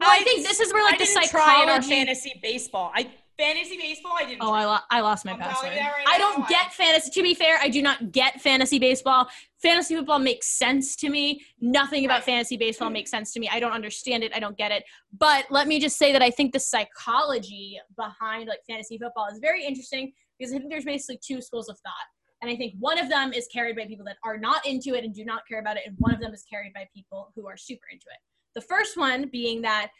[0.00, 2.92] well i think this is where like I the didn't try it fantasy baseball.
[2.94, 4.14] I fantasy baseball.
[4.18, 4.42] I didn't.
[4.42, 4.52] Oh.
[4.52, 5.70] I, lo- I lost my I'm password.
[5.70, 7.10] right I don't get fantasy.
[7.12, 9.28] To be fair, I do not get fantasy baseball.
[9.62, 11.42] Fantasy football makes sense to me.
[11.60, 12.24] Nothing about Right.
[12.24, 13.48] fantasy baseball makes sense to me.
[13.48, 14.32] I don't understand it.
[14.34, 14.82] I don't get it.
[15.16, 19.38] But let me just say that I think the psychology behind like fantasy football is
[19.38, 21.94] very interesting because I think there's basically two schools of thought.
[22.40, 25.04] And I think one of them is carried by people that are not into it
[25.04, 27.46] and do not care about it, and one of them is carried by people who
[27.48, 28.18] are super into it.
[28.54, 29.90] The first one being that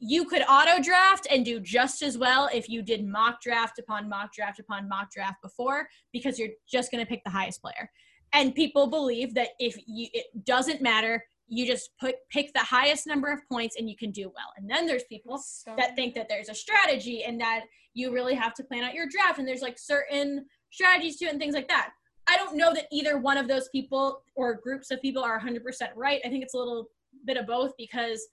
[0.00, 4.08] you could auto draft and do just as well if you did mock draft upon
[4.08, 7.90] mock draft upon mock draft before because you're just going to pick the highest player
[8.32, 13.06] and people believe that if you it doesn't matter you just put pick the highest
[13.06, 14.52] number of points and you can do well.
[14.56, 18.34] And then there's people So- that think that there's a strategy and that you really
[18.36, 21.54] have to plan out your draft and there's like certain strategies to it and things
[21.54, 21.90] like that.
[22.28, 25.60] I don't know that either one of those people or groups of people are 100%
[25.96, 26.20] right.
[26.24, 26.86] I think it's a little
[27.26, 28.24] bit of both because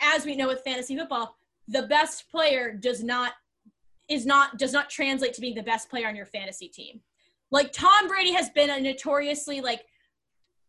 [0.00, 3.32] as we know with fantasy football, the best player does not
[4.08, 7.00] is not does not translate to being the best player on your fantasy team.
[7.50, 9.84] Like Tom Brady has been a notoriously like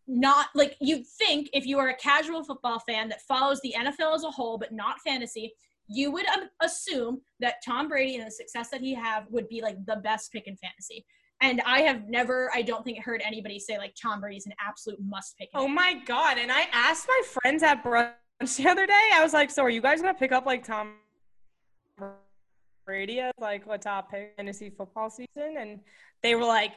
[0.08, 4.15] not like you'd think if you are a casual football fan that follows the NFL
[4.15, 5.54] as a whole but not fantasy,
[5.88, 9.62] you would um, assume that Tom Brady and the success that he have would be
[9.62, 11.06] like the best pick in fantasy.
[11.41, 15.00] And I have never, I don't think, heard anybody say like Tom Brady's an absolute
[15.02, 15.50] must pick.
[15.54, 16.38] Oh my god!
[16.39, 18.13] And I asked my friends at brunch
[18.58, 19.10] the other day.
[19.13, 20.96] I was like, "So are you guys gonna pick up like Tom
[22.86, 25.80] Brady as like a top pick fantasy football season, and
[26.24, 26.72] they were like,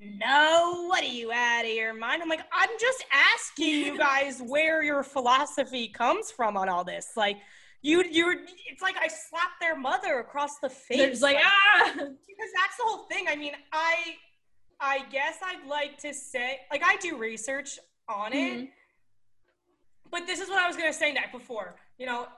[0.00, 4.40] "No, what are you out of your mind?" I'm like, "I'm just asking you guys
[4.40, 7.38] where your philosophy comes from on all this." Like,
[7.82, 8.36] you, you're.
[8.66, 10.98] It's like I slapped their mother across the face.
[10.98, 11.92] They're just like, ah.
[11.94, 13.26] because that's the whole thing.
[13.28, 14.16] I mean, I,
[14.80, 18.58] I guess I'd like to say, like, I do research on it.
[18.58, 18.68] Mhm.
[20.10, 21.76] But this is what I was gonna say night before.
[21.98, 22.28] You know,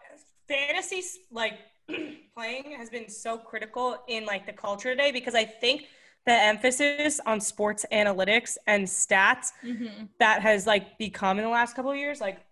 [0.49, 1.55] fantasy like
[2.35, 5.87] playing has been so critical in like the culture today because I think
[6.26, 10.09] the emphasis on sports analytics and stats Mhm.
[10.18, 12.44] that has like become in the last couple of years like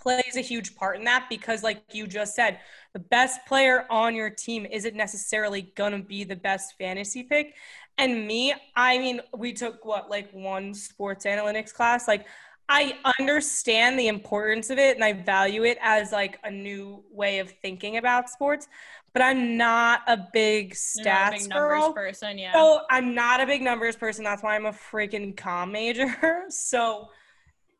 [0.00, 2.58] plays a huge part in that because like you just said
[2.92, 7.54] the best player on your team isn't necessarily going to be the best fantasy pick
[7.98, 12.26] and me i mean we took what like one sports analytics class like
[12.68, 17.38] i understand the importance of it and i value it as like a new way
[17.38, 18.66] of thinking about sports
[19.12, 22.52] but i'm not a big not a stats big girl person, yeah.
[22.52, 24.24] so I'm not a big numbers person.
[24.24, 26.14] That's why I'm a freaking com major.
[26.48, 27.08] So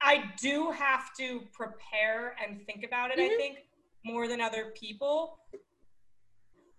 [0.00, 3.36] I do have to prepare and think about it, I Mhm.
[3.36, 3.58] think,
[4.04, 5.38] more than other people.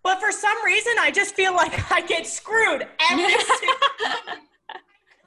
[0.03, 3.77] But for some reason, I just feel like I get screwed every single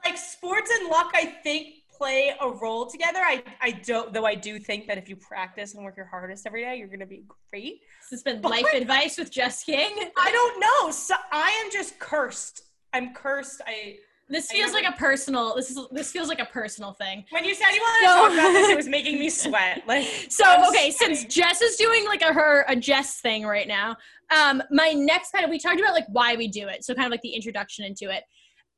[0.05, 4.35] like sports and luck i think play a role together i i don't though i
[4.35, 7.23] do think that if you practice and work your hardest every day you're gonna be
[7.51, 9.91] great this has been life advice with Jess King.
[10.17, 12.61] i don't know so i am just cursed
[12.93, 13.97] i'm cursed i
[14.29, 15.55] This feels like a personal.
[15.55, 17.23] This is this feels like a personal thing.
[17.29, 19.83] when you said you wanted So- to talk about this it was making me sweat
[19.87, 21.15] like So I'm okay, sweating.
[21.15, 23.95] since Jess is doing like a her a Jess thing right now,
[24.37, 27.05] um, my next kind of we talked about like why we do it, so kind
[27.07, 28.23] of like the introduction into it,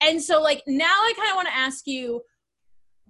[0.01, 2.21] and so like now I kind of want to ask you,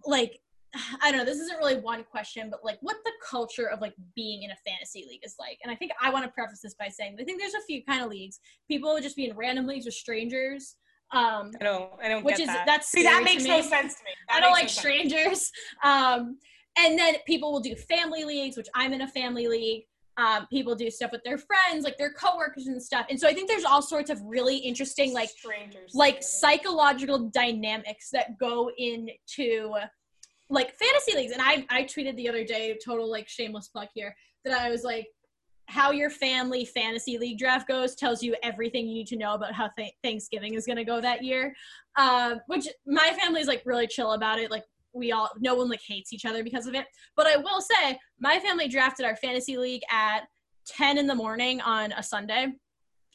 [0.06, 0.40] like,
[1.02, 3.94] I don't know, this isn't really one question, but like what the culture of like
[4.16, 6.76] being in a fantasy league is like, and I think I want to preface this
[6.76, 9.36] by saying I think there's a few kind of leagues people would just be in
[9.36, 10.76] random leagues with strangers.
[11.12, 13.96] Um, i don't i don't Which get is- that that's see that makes no sense
[13.96, 15.52] to me That I don't like no strangers.
[15.84, 16.38] Um,
[16.78, 19.84] and then people will do family leagues, which I'm in a family league.
[20.20, 23.06] Um, people do stuff with their friends, like their coworkers and stuff.
[23.10, 28.10] And so I think there's all sorts of really interesting, like strangers like psychological dynamics
[28.12, 29.74] that go into
[30.50, 31.32] like fantasy leagues.
[31.32, 34.84] And I I tweeted the other day, total like shameless plug here, that I was
[34.84, 35.08] like,
[35.68, 39.54] how your family fantasy league draft goes tells you everything you need to know about
[39.54, 41.54] how th- Thanksgiving is going to go that year.
[41.96, 44.52] Um, which my family is like really chill about it.
[44.52, 46.86] Like we all, no one like hates each other because of it.
[47.16, 50.22] But I will say, my family drafted our fantasy league at
[50.68, 52.48] 10 in the morning on a Sunday,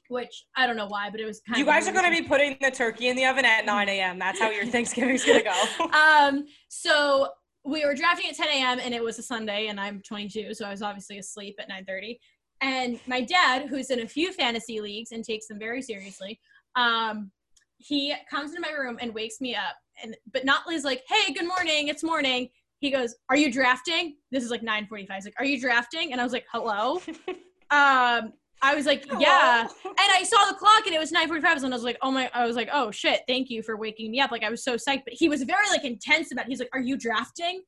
[0.08, 1.68] which I don't know why, but it was kind you of.
[1.68, 4.18] guys are going to be putting the turkey in the oven at 9 a.m.
[4.18, 5.84] That's how your Thanksgiving's going to go.
[5.98, 7.28] um, so
[7.64, 8.80] we were drafting at 10 a.m.
[8.80, 12.18] and it was a Sunday, and I'm 22, so I was obviously asleep at 9:30.
[12.60, 16.38] And my dad, who's in a few fantasy leagues and takes them very seriously,
[16.76, 17.30] um,
[17.78, 21.32] he comes into my room and wakes me up, and but not is like, "Hey,
[21.32, 25.14] good morning, it's morning." He goes, "Are you drafting?" This is like 9:45.
[25.14, 27.00] He's like, "Are you drafting?" And I was like, "Hello."
[27.70, 29.94] um, I was like, "Yeah." Hello.
[29.98, 32.30] and I saw the clock and it was 9:45 and I was like, "Oh my!"
[32.34, 33.20] I was like, "Oh shit!
[33.28, 35.68] Thank you for waking me up." Like I was so psyched, but he was very
[35.70, 36.46] like intense about.
[36.46, 36.50] It.
[36.50, 37.62] He's like, "Are you drafting?"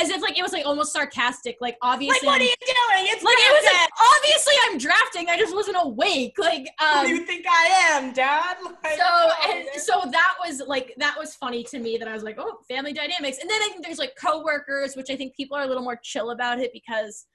[0.00, 1.56] As if like it was like almost sarcastic.
[1.60, 3.12] Like obviously, Like, what are you doing?
[3.12, 5.28] It's like it was like obviously I'm drafting.
[5.28, 6.34] I just wasn't awake.
[6.38, 7.06] Like um.
[7.06, 8.56] do you think I am, Dad?
[8.64, 12.14] Like, So oh, and so that was like that was funny to me that I
[12.14, 13.38] was like, oh, family dynamics.
[13.40, 15.98] And then I think there's like coworkers, which I think people are a little more
[16.02, 17.26] chill about it because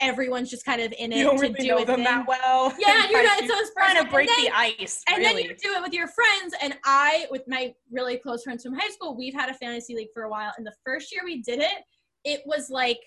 [0.00, 2.04] everyone's just kind of in it you don't to really do know them thing.
[2.04, 2.74] that well.
[2.78, 3.42] Yeah, you're not.
[3.42, 5.02] It's trying trying to break the ice.
[5.10, 6.54] and then you do it with your friends.
[6.60, 10.08] And I, with my really close friends from high school, we've had a fantasy league
[10.12, 10.52] for a while.
[10.56, 11.84] And the first year we did it,
[12.24, 13.00] it was like,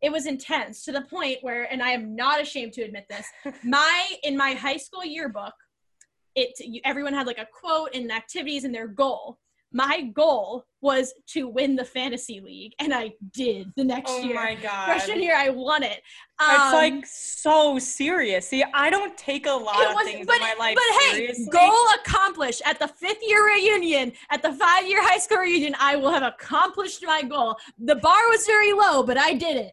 [0.00, 3.26] it was intense to the point where, and I am not ashamed to admit this,
[3.64, 5.54] my in my high school yearbook,
[6.34, 9.38] it you, everyone had like a quote and activities and their goal.
[9.74, 14.34] My goal was to win the fantasy league, and I did the next oh year.
[14.34, 14.84] my god.
[14.84, 16.02] Freshman year, I won it.
[16.40, 18.46] it's Um, like so serious.
[18.48, 21.00] See, I don't take a lot it of was- things but, in my life but
[21.04, 21.46] hey, seriously.
[21.50, 21.72] goal
[22.04, 25.74] accomplished at the fifth year reunion, at the five year high school reunion.
[25.80, 27.56] I will have accomplished my goal.
[27.78, 29.72] The bar was very low, but I did it.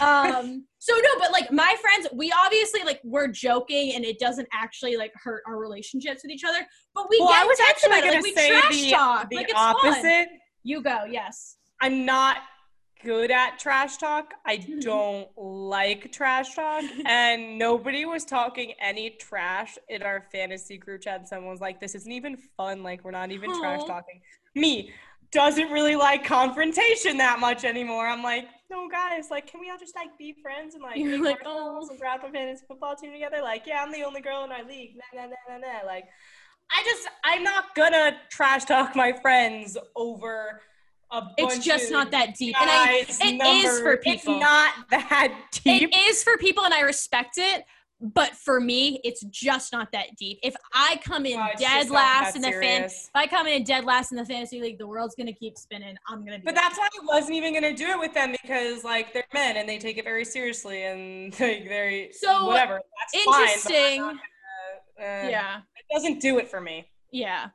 [0.00, 4.48] Um, so no, but like my friends, we obviously like we're joking, and it doesn't
[4.52, 6.66] actually like hurt our relationships with each other.
[6.94, 9.30] But we well, get I was actually about going Like, say trash the, talk.
[9.30, 9.76] the like it's fun.
[9.76, 10.28] opposite.
[10.62, 11.56] You go, yes.
[11.80, 12.38] I'm not
[13.02, 14.34] good at trash talk.
[14.44, 16.84] I don't like trash talk.
[17.06, 21.20] and nobody was talking any trash in our fantasy group chat.
[21.20, 22.82] And someone was like, this isn't even fun.
[22.82, 24.20] Like, we're not even trash talking.
[24.54, 24.92] Me
[25.32, 28.06] doesn't really like confrontation that much anymore.
[28.06, 31.18] I'm like, no, guys, like, can we all just like be friends and like You're
[31.18, 33.40] make like, "Oh." and draft a fantasy football team together?
[33.42, 34.96] Like, yeah, I'm the only girl in our league.
[34.96, 35.86] Nah, nah, nah, nah, nah.
[35.86, 36.04] Like,
[36.70, 40.60] I just, I'm not gonna trash talk my friends over
[41.12, 42.54] a It's just not that deep.
[42.60, 44.12] And I, guys' it is for people.
[44.12, 45.90] It's not that deep.
[45.92, 47.64] It is for people, and I respect it.
[48.00, 50.38] But for me, it's just not that deep.
[50.42, 53.84] If I come in it's dead last in the fan, if I come in dead
[53.84, 55.96] last in the fantasy league, the world's gonna keep spinning.
[56.08, 56.44] I'm gonna be.
[56.44, 59.58] But that's why I wasn't even gonna do it with them because like they're men
[59.58, 62.80] and they take it very seriously and like they're So, whatever.
[63.12, 64.00] That's fine, interesting.
[64.00, 64.16] not
[64.98, 65.56] gonna, uh, yeah.
[65.58, 66.88] it doesn't do it for me.
[67.12, 67.48] Yeah.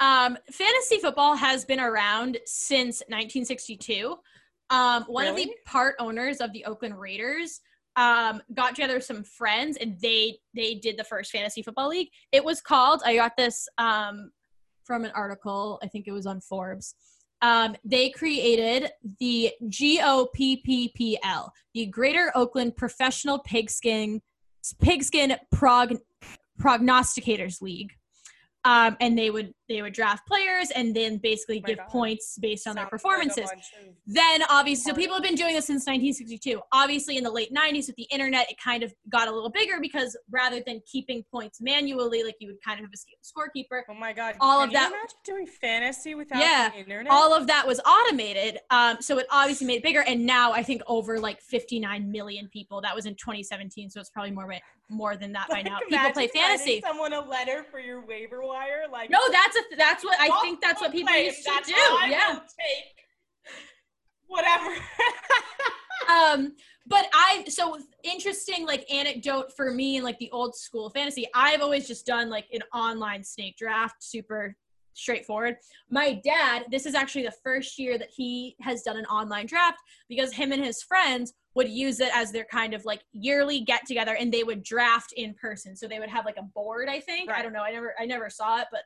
[0.00, 4.16] Um, fantasy football has been around since 1962.
[4.70, 7.60] Um, one of the part owners of the Oakland Raiders
[7.98, 12.08] um, got together some friends and they they did the first fantasy football league.
[12.30, 13.02] It was called.
[13.04, 14.30] I got this um,
[14.84, 15.80] from an article.
[15.82, 16.94] I think it was on Forbes.
[17.42, 24.22] Um, they created the GOPPPL, the Greater Oakland Professional Pigskin
[24.80, 25.96] Pigskin Prog,
[26.60, 27.92] Prognosticators League.
[28.64, 31.88] Um, and they would they would draft players and then basically Oh give God.
[31.88, 33.50] points based on their Sounds like performances.
[33.50, 33.64] bunch
[34.06, 36.60] Then obviously, so people have been doing this since 1962.
[36.72, 39.78] Obviously, in the late 90s with the internet, it kind of got a little bigger
[39.80, 43.94] because rather than keeping points manually, like you would kind of have a scorekeeper, Oh
[43.94, 44.36] my god!
[44.40, 47.12] all Can of that- imagine doing fantasy without Yeah, the internet.
[47.12, 48.58] all of that was automated.
[48.70, 52.48] Um, so it obviously made it bigger, and now I think over like 59 million
[52.48, 52.80] people.
[52.80, 54.48] That was in 2017, so it's probably more
[54.90, 55.78] more than that by now.
[55.86, 56.80] People play fantasy.
[56.80, 60.60] Someone a letter for your waiver wire, like No, that's a that's what I think.
[60.60, 61.72] That's what people used to do.
[62.08, 62.38] Yeah.
[62.38, 62.94] take.
[64.26, 64.74] Whatever.
[66.08, 66.52] um
[66.86, 71.60] but i so interesting like anecdote for me and like the old school fantasy i've
[71.60, 74.56] always just done like an online snake draft super
[74.94, 75.56] straightforward
[75.90, 79.78] my dad this is actually the first year that he has done an online draft
[80.08, 83.86] because him and his friends would use it as their kind of like yearly get
[83.86, 86.98] together and they would draft in person so they would have like a board i
[86.98, 88.82] think i don't know i never i never saw it but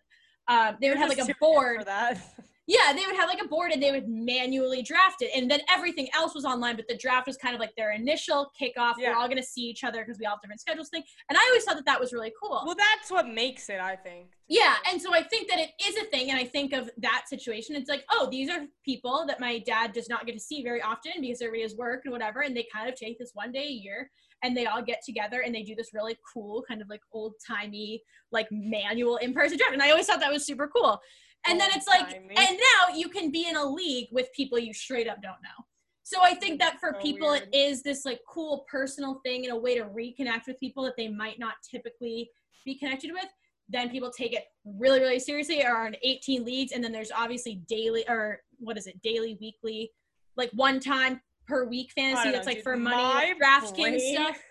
[0.48, 1.86] um, they would have like a board
[2.66, 5.30] yeah, they would have like a board and they would manually draft it.
[5.34, 8.50] And then everything else was online, but the draft was kind of like their initial
[8.60, 8.94] kickoff.
[8.98, 11.02] We're all going to see each other because we all have different schedules thing.
[11.28, 12.62] And I always thought that that was really cool.
[12.64, 14.28] Well, that's what makes it, I think.
[14.48, 14.76] yeah.
[14.88, 16.30] And so I think that it is a thing.
[16.30, 17.74] And I think of that situation.
[17.74, 20.80] It's like, oh, these are people that my dad does not get to see very
[20.82, 22.42] often because everybody has work and whatever.
[22.42, 24.08] And they kind of take this one day a year
[24.42, 27.34] and they all get together and they do this really cool, kind of like old
[27.46, 29.72] timey, like manual in person draft.
[29.72, 31.00] And I always thought that was super cool.
[31.46, 34.72] And then it's like, and now you can be in a league with people you
[34.72, 35.64] straight up don't know.
[36.04, 37.48] So I think that for So people, weird.
[37.52, 40.96] it is this like cool personal thing and a way to reconnect with people that
[40.96, 42.30] they might not typically
[42.64, 43.26] be connected with.
[43.68, 45.64] Then people take it really, really seriously.
[45.64, 49.90] Are on 18 leagues, and then there's obviously daily or what is it, daily, weekly,
[50.36, 52.30] like one time per week fantasy.
[52.30, 52.64] That's know, like dude.
[52.64, 54.38] for money, My like DraftKings stuff.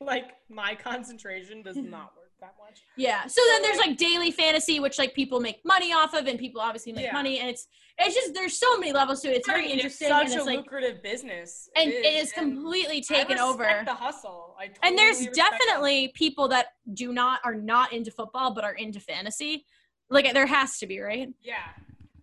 [0.00, 2.82] Like my concentration does not work that much.
[2.96, 3.26] Yeah.
[3.26, 6.60] So then there's like daily fantasy, which like people make money off of, and people
[6.60, 7.12] obviously make Yeah.
[7.12, 7.66] money, and it's
[7.98, 9.38] it's just there's so many levels to it.
[9.38, 11.68] It's very mean, interesting, It's and such it's a like lucrative business.
[11.74, 13.82] and it is and completely I taken over.
[13.84, 14.54] The hustle.
[14.56, 18.74] I and there's totally definitely people that do not are not into football but are
[18.74, 19.64] into fantasy.
[20.10, 21.28] Like there has to be, right?
[21.42, 21.54] Yeah.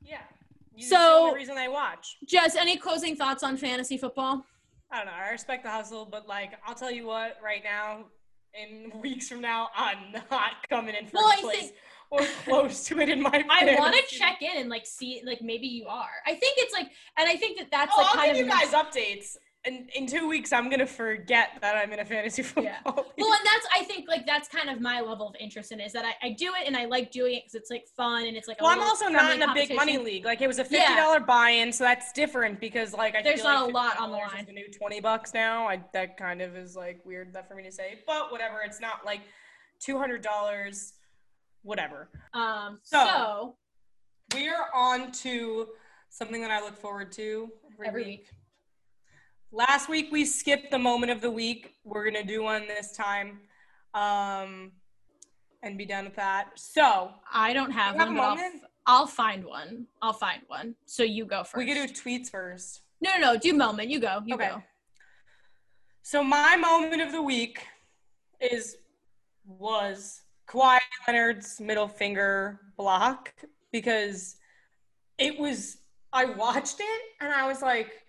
[0.02, 0.20] Yeah.
[0.78, 2.18] It's So- the reason I watch.
[2.28, 4.46] Jess, any closing thoughts on fantasy football?
[4.92, 5.12] I don't know.
[5.14, 7.38] I respect the hustle, but like, I'll tell you what.
[7.44, 8.06] Right now,
[8.54, 11.74] in weeks from now, I'm not coming in first Well, place think-
[12.12, 13.30] or close to it in my.
[13.50, 16.08] I want to check in and like see like maybe you are.
[16.26, 18.54] I think it's like and I think that that's Oh, like I'll kind give of
[18.54, 19.38] you guys updates.
[19.66, 22.66] And in two weeks, I'm gonna forget that I'm in a fantasy football.
[22.66, 22.80] Yeah.
[22.86, 23.06] league.
[23.18, 25.86] well and that's i think like that's kind of my level of interest in it,
[25.86, 28.26] is that i, I do it and i like doing it because it's like fun
[28.28, 30.26] and it's like a Well, I'm also not in a big money league.
[30.26, 31.20] Like it was a fifty Yeah.
[31.20, 34.34] buy-in, so that's different because like I There's not like a lot on the $50
[34.34, 34.46] line.
[34.46, 35.68] The new twenty bucks now.
[35.68, 38.62] I that kind of is like weird that for me to say, but whatever.
[38.66, 39.22] It's not like
[39.80, 40.94] two hundred dollars.
[41.64, 42.10] Whatever.
[42.34, 43.56] um So- so,
[44.36, 45.68] We are on to
[46.10, 48.20] something that I look forward to every, Every week.
[48.20, 48.28] week.
[49.52, 51.76] Last week we skipped the moment of the week.
[51.84, 53.40] We're gonna do one this time,
[53.94, 54.72] um,
[55.64, 56.52] and be done with that.
[56.56, 58.38] So i don't have one but I'll,
[58.86, 62.82] I'll find one i'll find one so you go first we could do tweets first.
[63.02, 64.50] no no no do moment you go you Okay.
[64.50, 64.64] go
[66.04, 67.66] So my moment of the week
[68.40, 68.78] is
[69.48, 70.78] was Kawhi
[71.08, 73.34] Leonard's middle finger block
[73.72, 74.36] because
[75.18, 75.78] it was
[76.14, 78.05] I watched it and I was like,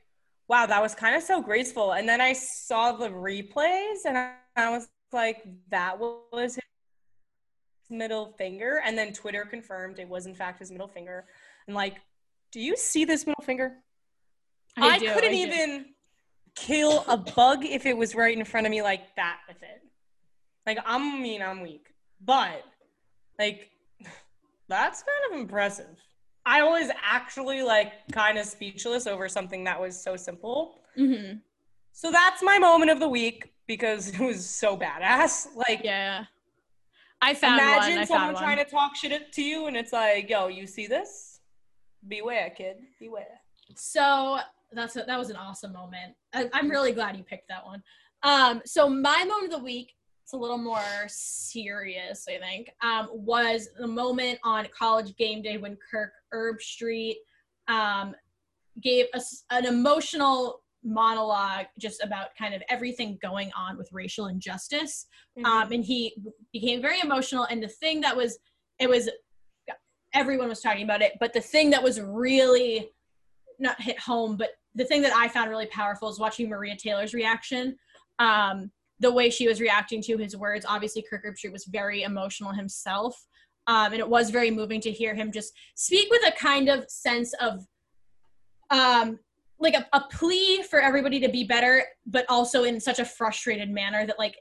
[0.48, 1.92] wow, that was kind of so graceful.
[1.92, 6.64] And then I saw the replays and I, I was like, that was his
[7.90, 8.80] middle finger.
[8.84, 11.24] And then Twitter confirmed it was in fact his middle finger.
[11.66, 11.96] And like,
[12.52, 13.74] do you see this middle finger?
[14.76, 15.36] I, do, couldn't do.
[15.36, 15.86] even
[16.54, 19.82] kill a bug if it was right in front of me like that with it.
[20.66, 21.86] Like I'm mean, I'm weak,
[22.20, 22.64] but
[23.38, 23.70] like
[24.68, 25.96] that's kind of impressive.
[26.46, 30.80] I was actually like kind of speechless over something that was so simple.
[30.96, 31.38] Mm-hmm.
[31.92, 35.48] So that's my moment of the week because it was so badass.
[35.56, 36.24] Like Yeah.
[37.20, 37.98] I found imagine one.
[37.98, 40.86] I someone found trying to talk shit to you and it's like, yo, you see
[40.86, 41.40] this?
[42.06, 42.76] Beware, kid.
[43.00, 43.40] Beware.
[43.74, 44.38] So
[44.72, 46.14] that's a, that was an awesome moment.
[46.32, 47.82] I, I'm really glad you picked that one.
[48.22, 49.95] Um, so my moment of the week,
[50.26, 55.56] it's a little more serious, I think, um, was the moment on college game day
[55.56, 57.14] when Kirk Herbstreit
[57.68, 58.12] um,
[58.82, 65.06] gave us an emotional monologue just about kind of everything going on with racial injustice
[65.38, 65.44] Mm-hmm.
[65.44, 66.16] um, and he
[66.50, 68.38] became very emotional and the thing that was
[68.78, 69.10] it was
[70.14, 72.88] everyone was talking about it but the thing that was really
[73.58, 77.12] not hit home but the thing that i found really powerful is watching maria taylor's
[77.12, 77.76] reaction
[78.18, 78.70] um,
[79.00, 83.26] the way she was reacting to his words obviously kirk herbstreit was very emotional himself.
[83.68, 86.88] Um, and it was very moving to hear him just speak with a kind of
[86.88, 87.66] sense of
[88.70, 89.18] um,
[89.58, 93.70] like a, a plea for everybody to be better but also in such a frustrated
[93.70, 94.36] manner that like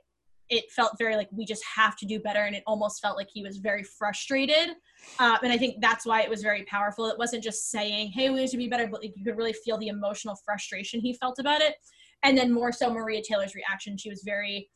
[0.49, 2.41] it felt very like we just have to do better.
[2.41, 4.75] And it almost felt like he was very frustrated.
[5.19, 7.07] Uh, and i think that's why it was very powerful.
[7.07, 9.53] It wasn't just saying hey we need to be better but like you could really
[9.53, 11.75] feel the emotional frustration he felt about it
[12.23, 13.97] and then more so maria taylor's reaction.
[13.97, 14.69] She was very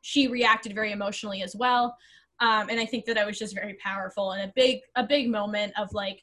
[0.00, 1.96] she reacted very emotionally as well.
[2.40, 5.30] Um, and i think that I was just very powerful and a big a big
[5.30, 6.22] moment of like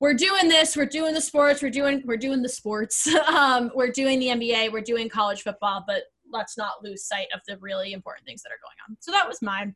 [0.00, 3.08] we're doing this we're doing the sports we're doing we're doing the sports.
[3.28, 7.40] Um, we're doing the nba we're doing college football but let's not lose sight of
[7.46, 8.96] the really important things that are going on.
[9.00, 9.74] So that was mine.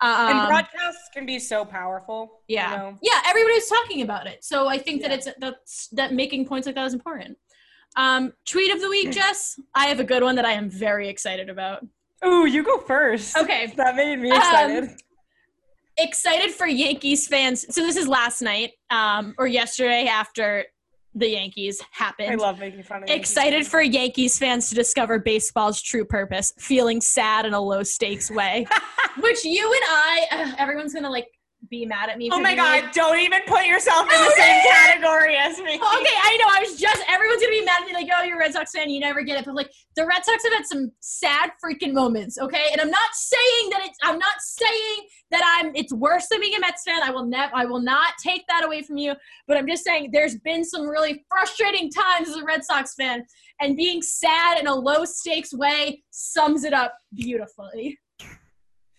[0.00, 2.42] Um, and broadcasts can be so powerful.
[2.46, 2.70] yeah.
[2.70, 2.98] You know?
[3.02, 4.44] yeah everybody's talking about it.
[4.44, 7.36] So i think that it's that's that making points like that is important
[7.96, 11.08] um, tweet of the week jess i have a good one that i am very
[11.08, 11.84] excited about
[12.26, 13.36] Ooh, you go first.
[13.38, 14.90] okay That made me Um, excited.
[15.96, 17.64] excited for Yankees fans.
[17.74, 20.64] So this is last night, um, or yesterday after
[21.14, 22.30] the Yankees happened.
[22.30, 23.68] I love making fun of Yankees excited fans.
[23.68, 28.66] for Yankees fans to discover baseball's true purpose, feeling sad in a low stakes way.
[29.20, 31.28] Which you and I, uh, everyone's gonna like
[31.70, 32.30] be mad at me.
[32.32, 35.74] Oh my god, like- don't even put yourself in the oh, same category as me.
[35.74, 36.46] Okay, I know.
[36.50, 38.72] I was just everyone's gonna be mad at me, like, oh, you're a Red Sox
[38.72, 39.44] fan, you never get it.
[39.44, 42.66] But like, the Red Sox have had some sad freaking moments, okay?
[42.72, 43.98] And I'm not saying that it's.
[44.02, 45.74] I'm not saying that I'm.
[45.74, 47.02] It's worse than being a Mets fan.
[47.02, 47.54] I will never.
[47.54, 49.14] I will not take that away from you.
[49.46, 53.24] But I'm just saying, there's been some really frustrating times as a Red Sox fan,
[53.60, 57.98] and being sad in a low stakes way sums it up beautifully.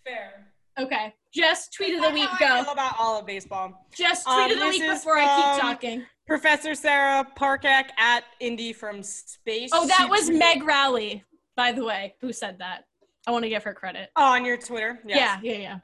[0.05, 0.47] Fair.
[0.78, 2.30] Okay, just tweet of the week.
[2.39, 2.61] Go.
[2.72, 3.86] about all of baseball.
[3.95, 6.05] Just Um, tweet of the week before I keep talking.
[6.28, 9.72] Professor Sarah Parcak at Indy from Space.
[9.74, 11.24] Oh, that was Meg Rowley,
[11.55, 12.86] by the way, who said that.
[13.28, 14.09] I want to give her credit.
[14.15, 14.99] Oh, on your Twitter.
[15.05, 15.39] Yes.
[15.43, 15.80] Yeah, yeah, yeah.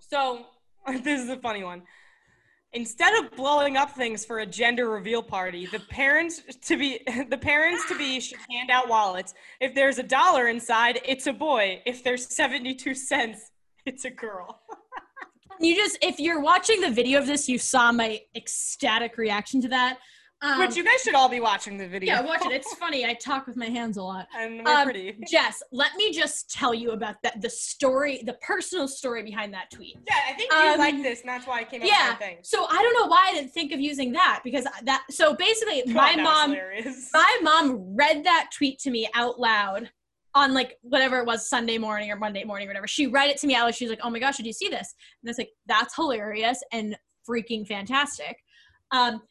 [0.00, 0.46] So
[1.02, 1.82] this is a funny one.
[2.74, 7.36] Instead of blowing up things for a gender reveal party, the parents to be the
[7.38, 9.34] parents to be should hand out wallets.
[9.60, 11.82] If there's a dollar inside, it's a boy.
[11.86, 13.51] If there's 72 cents,
[13.86, 14.60] it's a girl.
[15.60, 19.68] You just, if you're watching the video of this, you saw my ecstatic reaction to
[19.68, 19.98] that.
[20.40, 22.14] Um, Which you guys should all be watching the video.
[22.14, 22.50] yeah, watch it.
[22.52, 23.04] It's funny.
[23.04, 24.26] I talk with my hands a lot.
[24.36, 25.16] and we're Um, pretty.
[25.30, 29.70] Jess, let me just tell you about that the story, the personal story behind that
[29.70, 29.98] tweet.
[30.08, 32.10] Yeah, I think you um, like this, and that's why I came up Yeah.
[32.10, 32.38] with my thing.
[32.42, 35.04] So I don't know why I didn't think of using that because that.
[35.10, 36.56] So basically, my that mom,
[37.12, 39.90] my mom read that tweet to me out loud
[40.34, 42.86] on like whatever it was Sunday morning or Monday morning or whatever.
[42.86, 43.74] She read it to me out loud.
[43.74, 46.96] She's like, "Oh my gosh, did you see this?" And it's like, "That's hilarious and
[47.28, 48.36] freaking fantastic."
[48.92, 49.22] Um,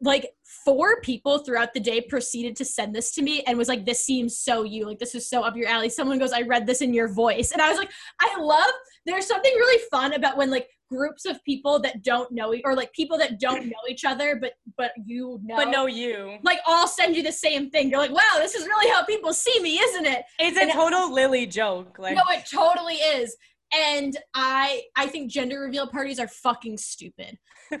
[0.00, 0.30] like
[0.64, 4.04] four people throughout the day proceeded to send this to me and was like, "This
[4.04, 4.86] seems so you.
[4.86, 7.52] Like this is so up your alley." Someone goes, "I read this in your voice,"
[7.52, 8.72] and I was like, "I love."
[9.06, 12.92] There's something really fun about when like groups of people that don't know or like
[12.92, 16.38] people that don't know each other, but but you know, but no, you.
[16.42, 17.90] like all send you the same thing.
[17.90, 20.24] You're like, wow, this is really how people see me, isn't it?
[20.38, 21.98] It's a total Lily joke.
[21.98, 23.36] Like, No, it totally is.
[23.72, 27.38] And I I think gender reveal parties are fucking stupid.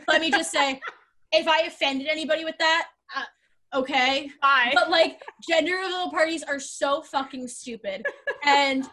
[0.08, 0.80] Let me just say,
[1.32, 4.30] if I offended anybody with that, uh, okay.
[4.42, 4.72] bye.
[4.74, 8.04] But like gender reveal parties are so fucking stupid.
[8.44, 8.88] And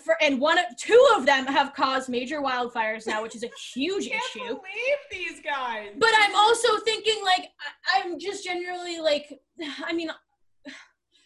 [0.00, 3.50] for and one of two of them have caused major wildfires now, which is a
[3.72, 4.14] huge issue.
[4.14, 4.46] I can't issue.
[4.48, 5.90] believe these guys.
[5.98, 7.48] But I'm also thinking like
[7.94, 9.40] I- I'm just generally like
[9.84, 10.10] I mean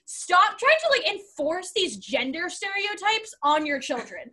[0.05, 4.31] stop trying to like enforce these gender stereotypes on your children.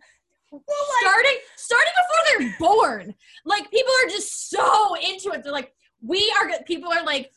[1.00, 3.14] starting starting before they're born.
[3.44, 5.42] Like people are just so into it.
[5.42, 5.72] They're like
[6.02, 7.30] we are good people are like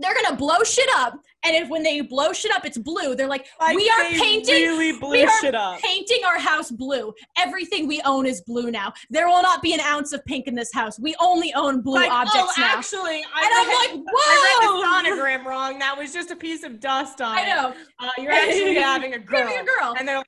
[0.00, 3.14] they're gonna blow shit up, and if when they blow shit up, it's blue.
[3.14, 4.54] They're like, Like, we are painting.
[4.54, 5.78] Really we are.
[5.78, 7.12] Painting our house blue.
[7.38, 8.92] Everything we own is blue now.
[9.08, 10.98] There will not be an ounce of pink in this house.
[10.98, 12.76] We only own blue like, objects oh, now.
[12.76, 15.06] actually, I and I'm read, like, I whoa!
[15.06, 15.78] read the sonogram wrong.
[15.78, 17.74] That was just a piece of dust on I know.
[17.98, 19.38] Uh, you're actually having a girl.
[19.40, 19.94] Having a girl.
[19.98, 20.26] And they're like,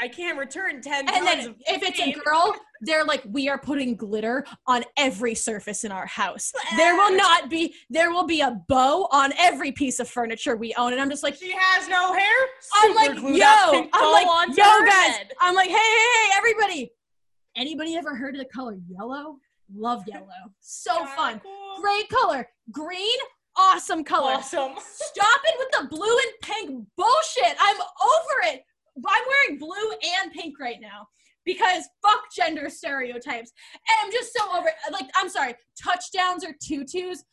[0.00, 3.96] I can't return 10 And then if it's a girl, they're like, we are putting
[3.96, 6.52] glitter on every surface in our house.
[6.76, 10.74] There will not be, there will be a bow on every piece of furniture we
[10.74, 10.92] own.
[10.92, 12.36] And I'm just like, She has no hair.
[12.74, 15.16] I'm like, yo, I'm like, yo, guys.
[15.16, 15.32] head.
[15.40, 16.92] I'm like, hey, hey, hey, everybody.
[17.56, 19.38] Anybody ever heard of the color yellow?
[19.74, 20.26] Love yellow.
[20.60, 21.40] So Kinda fun.
[21.40, 21.80] cool.
[21.80, 22.48] Great color.
[22.70, 23.18] Green,
[23.56, 24.32] awesome color.
[24.34, 24.72] Awesome.
[24.78, 27.56] Stop it with the blue and pink bullshit.
[27.60, 28.62] I'm over it.
[29.06, 31.06] I'm wearing blue and pink right now
[31.48, 33.52] because fuck gender stereotypes.
[33.88, 34.68] And I'm just so over.
[34.92, 37.24] Like, I'm sorry, touchdowns or tutus.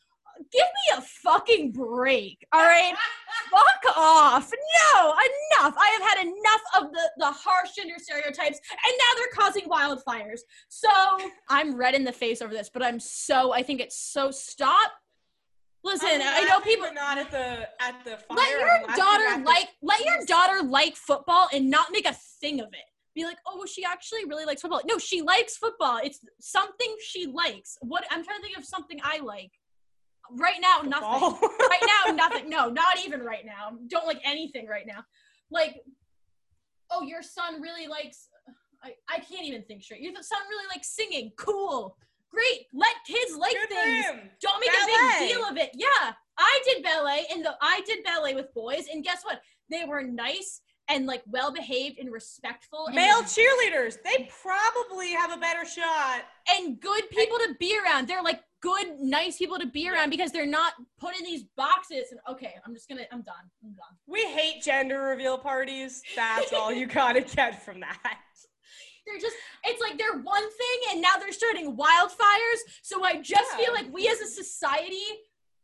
[0.52, 2.46] Give me a fucking break.
[2.52, 2.94] All right.
[3.50, 4.50] Fuck off.
[4.94, 5.74] No, enough.
[5.78, 10.40] I have had enough of the, the harsh gender stereotypes, and now they're causing wildfires.
[10.68, 10.90] So
[11.48, 14.92] I'm red in the face over this, but I'm so, I think it's so stop.
[15.82, 18.36] Listen, I'm know people but not at the at the fire.
[18.36, 22.66] let your daughter like let your daughter like football and not make a thing of
[22.72, 22.84] it
[23.16, 24.80] be like oh well she actually really likes football.
[24.86, 25.98] No she likes football.
[26.02, 27.76] It's something she likes.
[27.80, 29.50] What i'm trying to think of something i like.
[30.30, 31.38] Right now nothing.
[31.60, 32.48] Right now nothing.
[32.48, 33.76] No not even right now.
[33.88, 35.02] Don't like anything right now.
[35.50, 35.80] Like
[36.92, 38.28] oh your son really likes
[38.84, 40.02] i, I can't even think straight.
[40.02, 41.32] Your son really likes singing.
[41.36, 41.96] Cool.
[42.30, 42.66] Great.
[42.74, 44.04] Let kids like Good things.
[44.04, 44.20] him.
[44.42, 45.70] don't make a big deal of it.
[45.74, 49.40] Yeah, I did ballet, and the I did ballet with boys, and guess what?
[49.70, 55.32] They were nice and like well behaved and respectful, Male like, cheerleaders, they probably have
[55.32, 56.22] a better shot.
[56.50, 58.06] and good people to be around.
[58.08, 62.04] They're like good, nice people to be around because they're not put in these boxes.
[62.10, 63.34] And okay, I'm just gonna, I'm done.
[63.64, 63.96] I'm done.
[64.06, 66.02] We hate gender reveal parties.
[66.14, 67.98] That's all you gotta get from that.
[69.06, 72.58] They're just, it's like they're one thing, and now they're starting wildfires.
[72.82, 73.64] So I just Yeah.
[73.64, 74.96] feel like we as a society.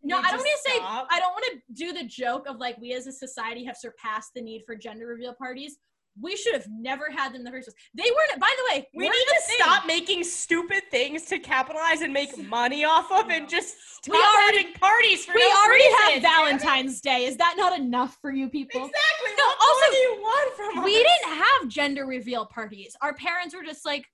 [0.02, 0.78] No, I don't want to say.
[0.80, 4.32] I don't want to do the joke of like we as a society have surpassed
[4.34, 5.76] the need for gender reveal parties.
[6.20, 7.76] We should have never had them in the first place.
[7.94, 8.38] They weren't.
[8.38, 9.56] By the way, We need to thing.
[9.60, 14.18] stop making stupid things to capitalize and make money off of and just stop We
[14.20, 16.22] already- having parties for We no already reason, have.
[16.22, 17.24] Valentine's Day.
[17.24, 18.80] Is that not enough for you people?
[18.84, 19.30] Exactly.
[19.38, 21.02] No, what also, do you want from We us?
[21.02, 22.94] didn't have gender reveal parties.
[23.00, 24.04] Our parents were just like,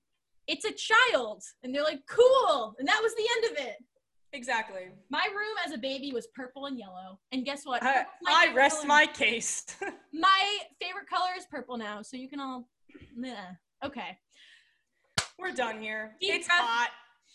[0.47, 3.75] "It's a child," and they're like, "Cool," and that was the end of it.
[4.33, 4.89] Exactly.
[5.09, 7.81] My room as a baby was purple and yellow, and guess what?
[7.83, 8.87] I, I rest color.
[8.87, 9.65] my case.
[10.13, 12.67] My favorite color is purple now, so you can all.
[13.15, 13.33] Meh.
[13.83, 14.17] Okay.
[15.39, 16.15] We're done here.
[16.19, 16.59] Deep it's breath.
[16.59, 16.89] hot.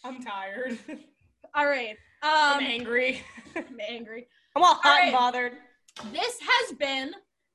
[0.05, 0.79] I'm tired.
[1.55, 1.97] All right.
[2.23, 3.23] I'm Um, angry.
[3.57, 4.27] I'm angry.
[4.57, 5.03] I'm all hot right.
[5.05, 5.53] and bothered.
[6.13, 7.13] This has been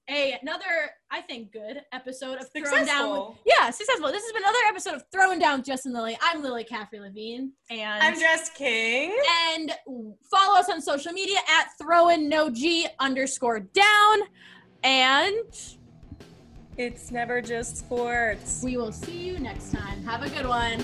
[0.10, 0.64] a another,
[1.12, 3.36] I think, good episode of Throwing Down.
[3.46, 4.08] Yeah, successful.
[4.12, 6.18] This has been another episode of Throwing Down Jess and Lily.
[6.22, 9.16] I'm Lily Caffrey Levine, and I'm Jess King.
[9.56, 9.72] and
[10.32, 14.20] follow us on social media at throwing no g underscore down,
[14.84, 15.36] and
[16.78, 18.62] It's never just sports.
[18.64, 20.04] we will see you next time.
[20.04, 20.80] Have a good one.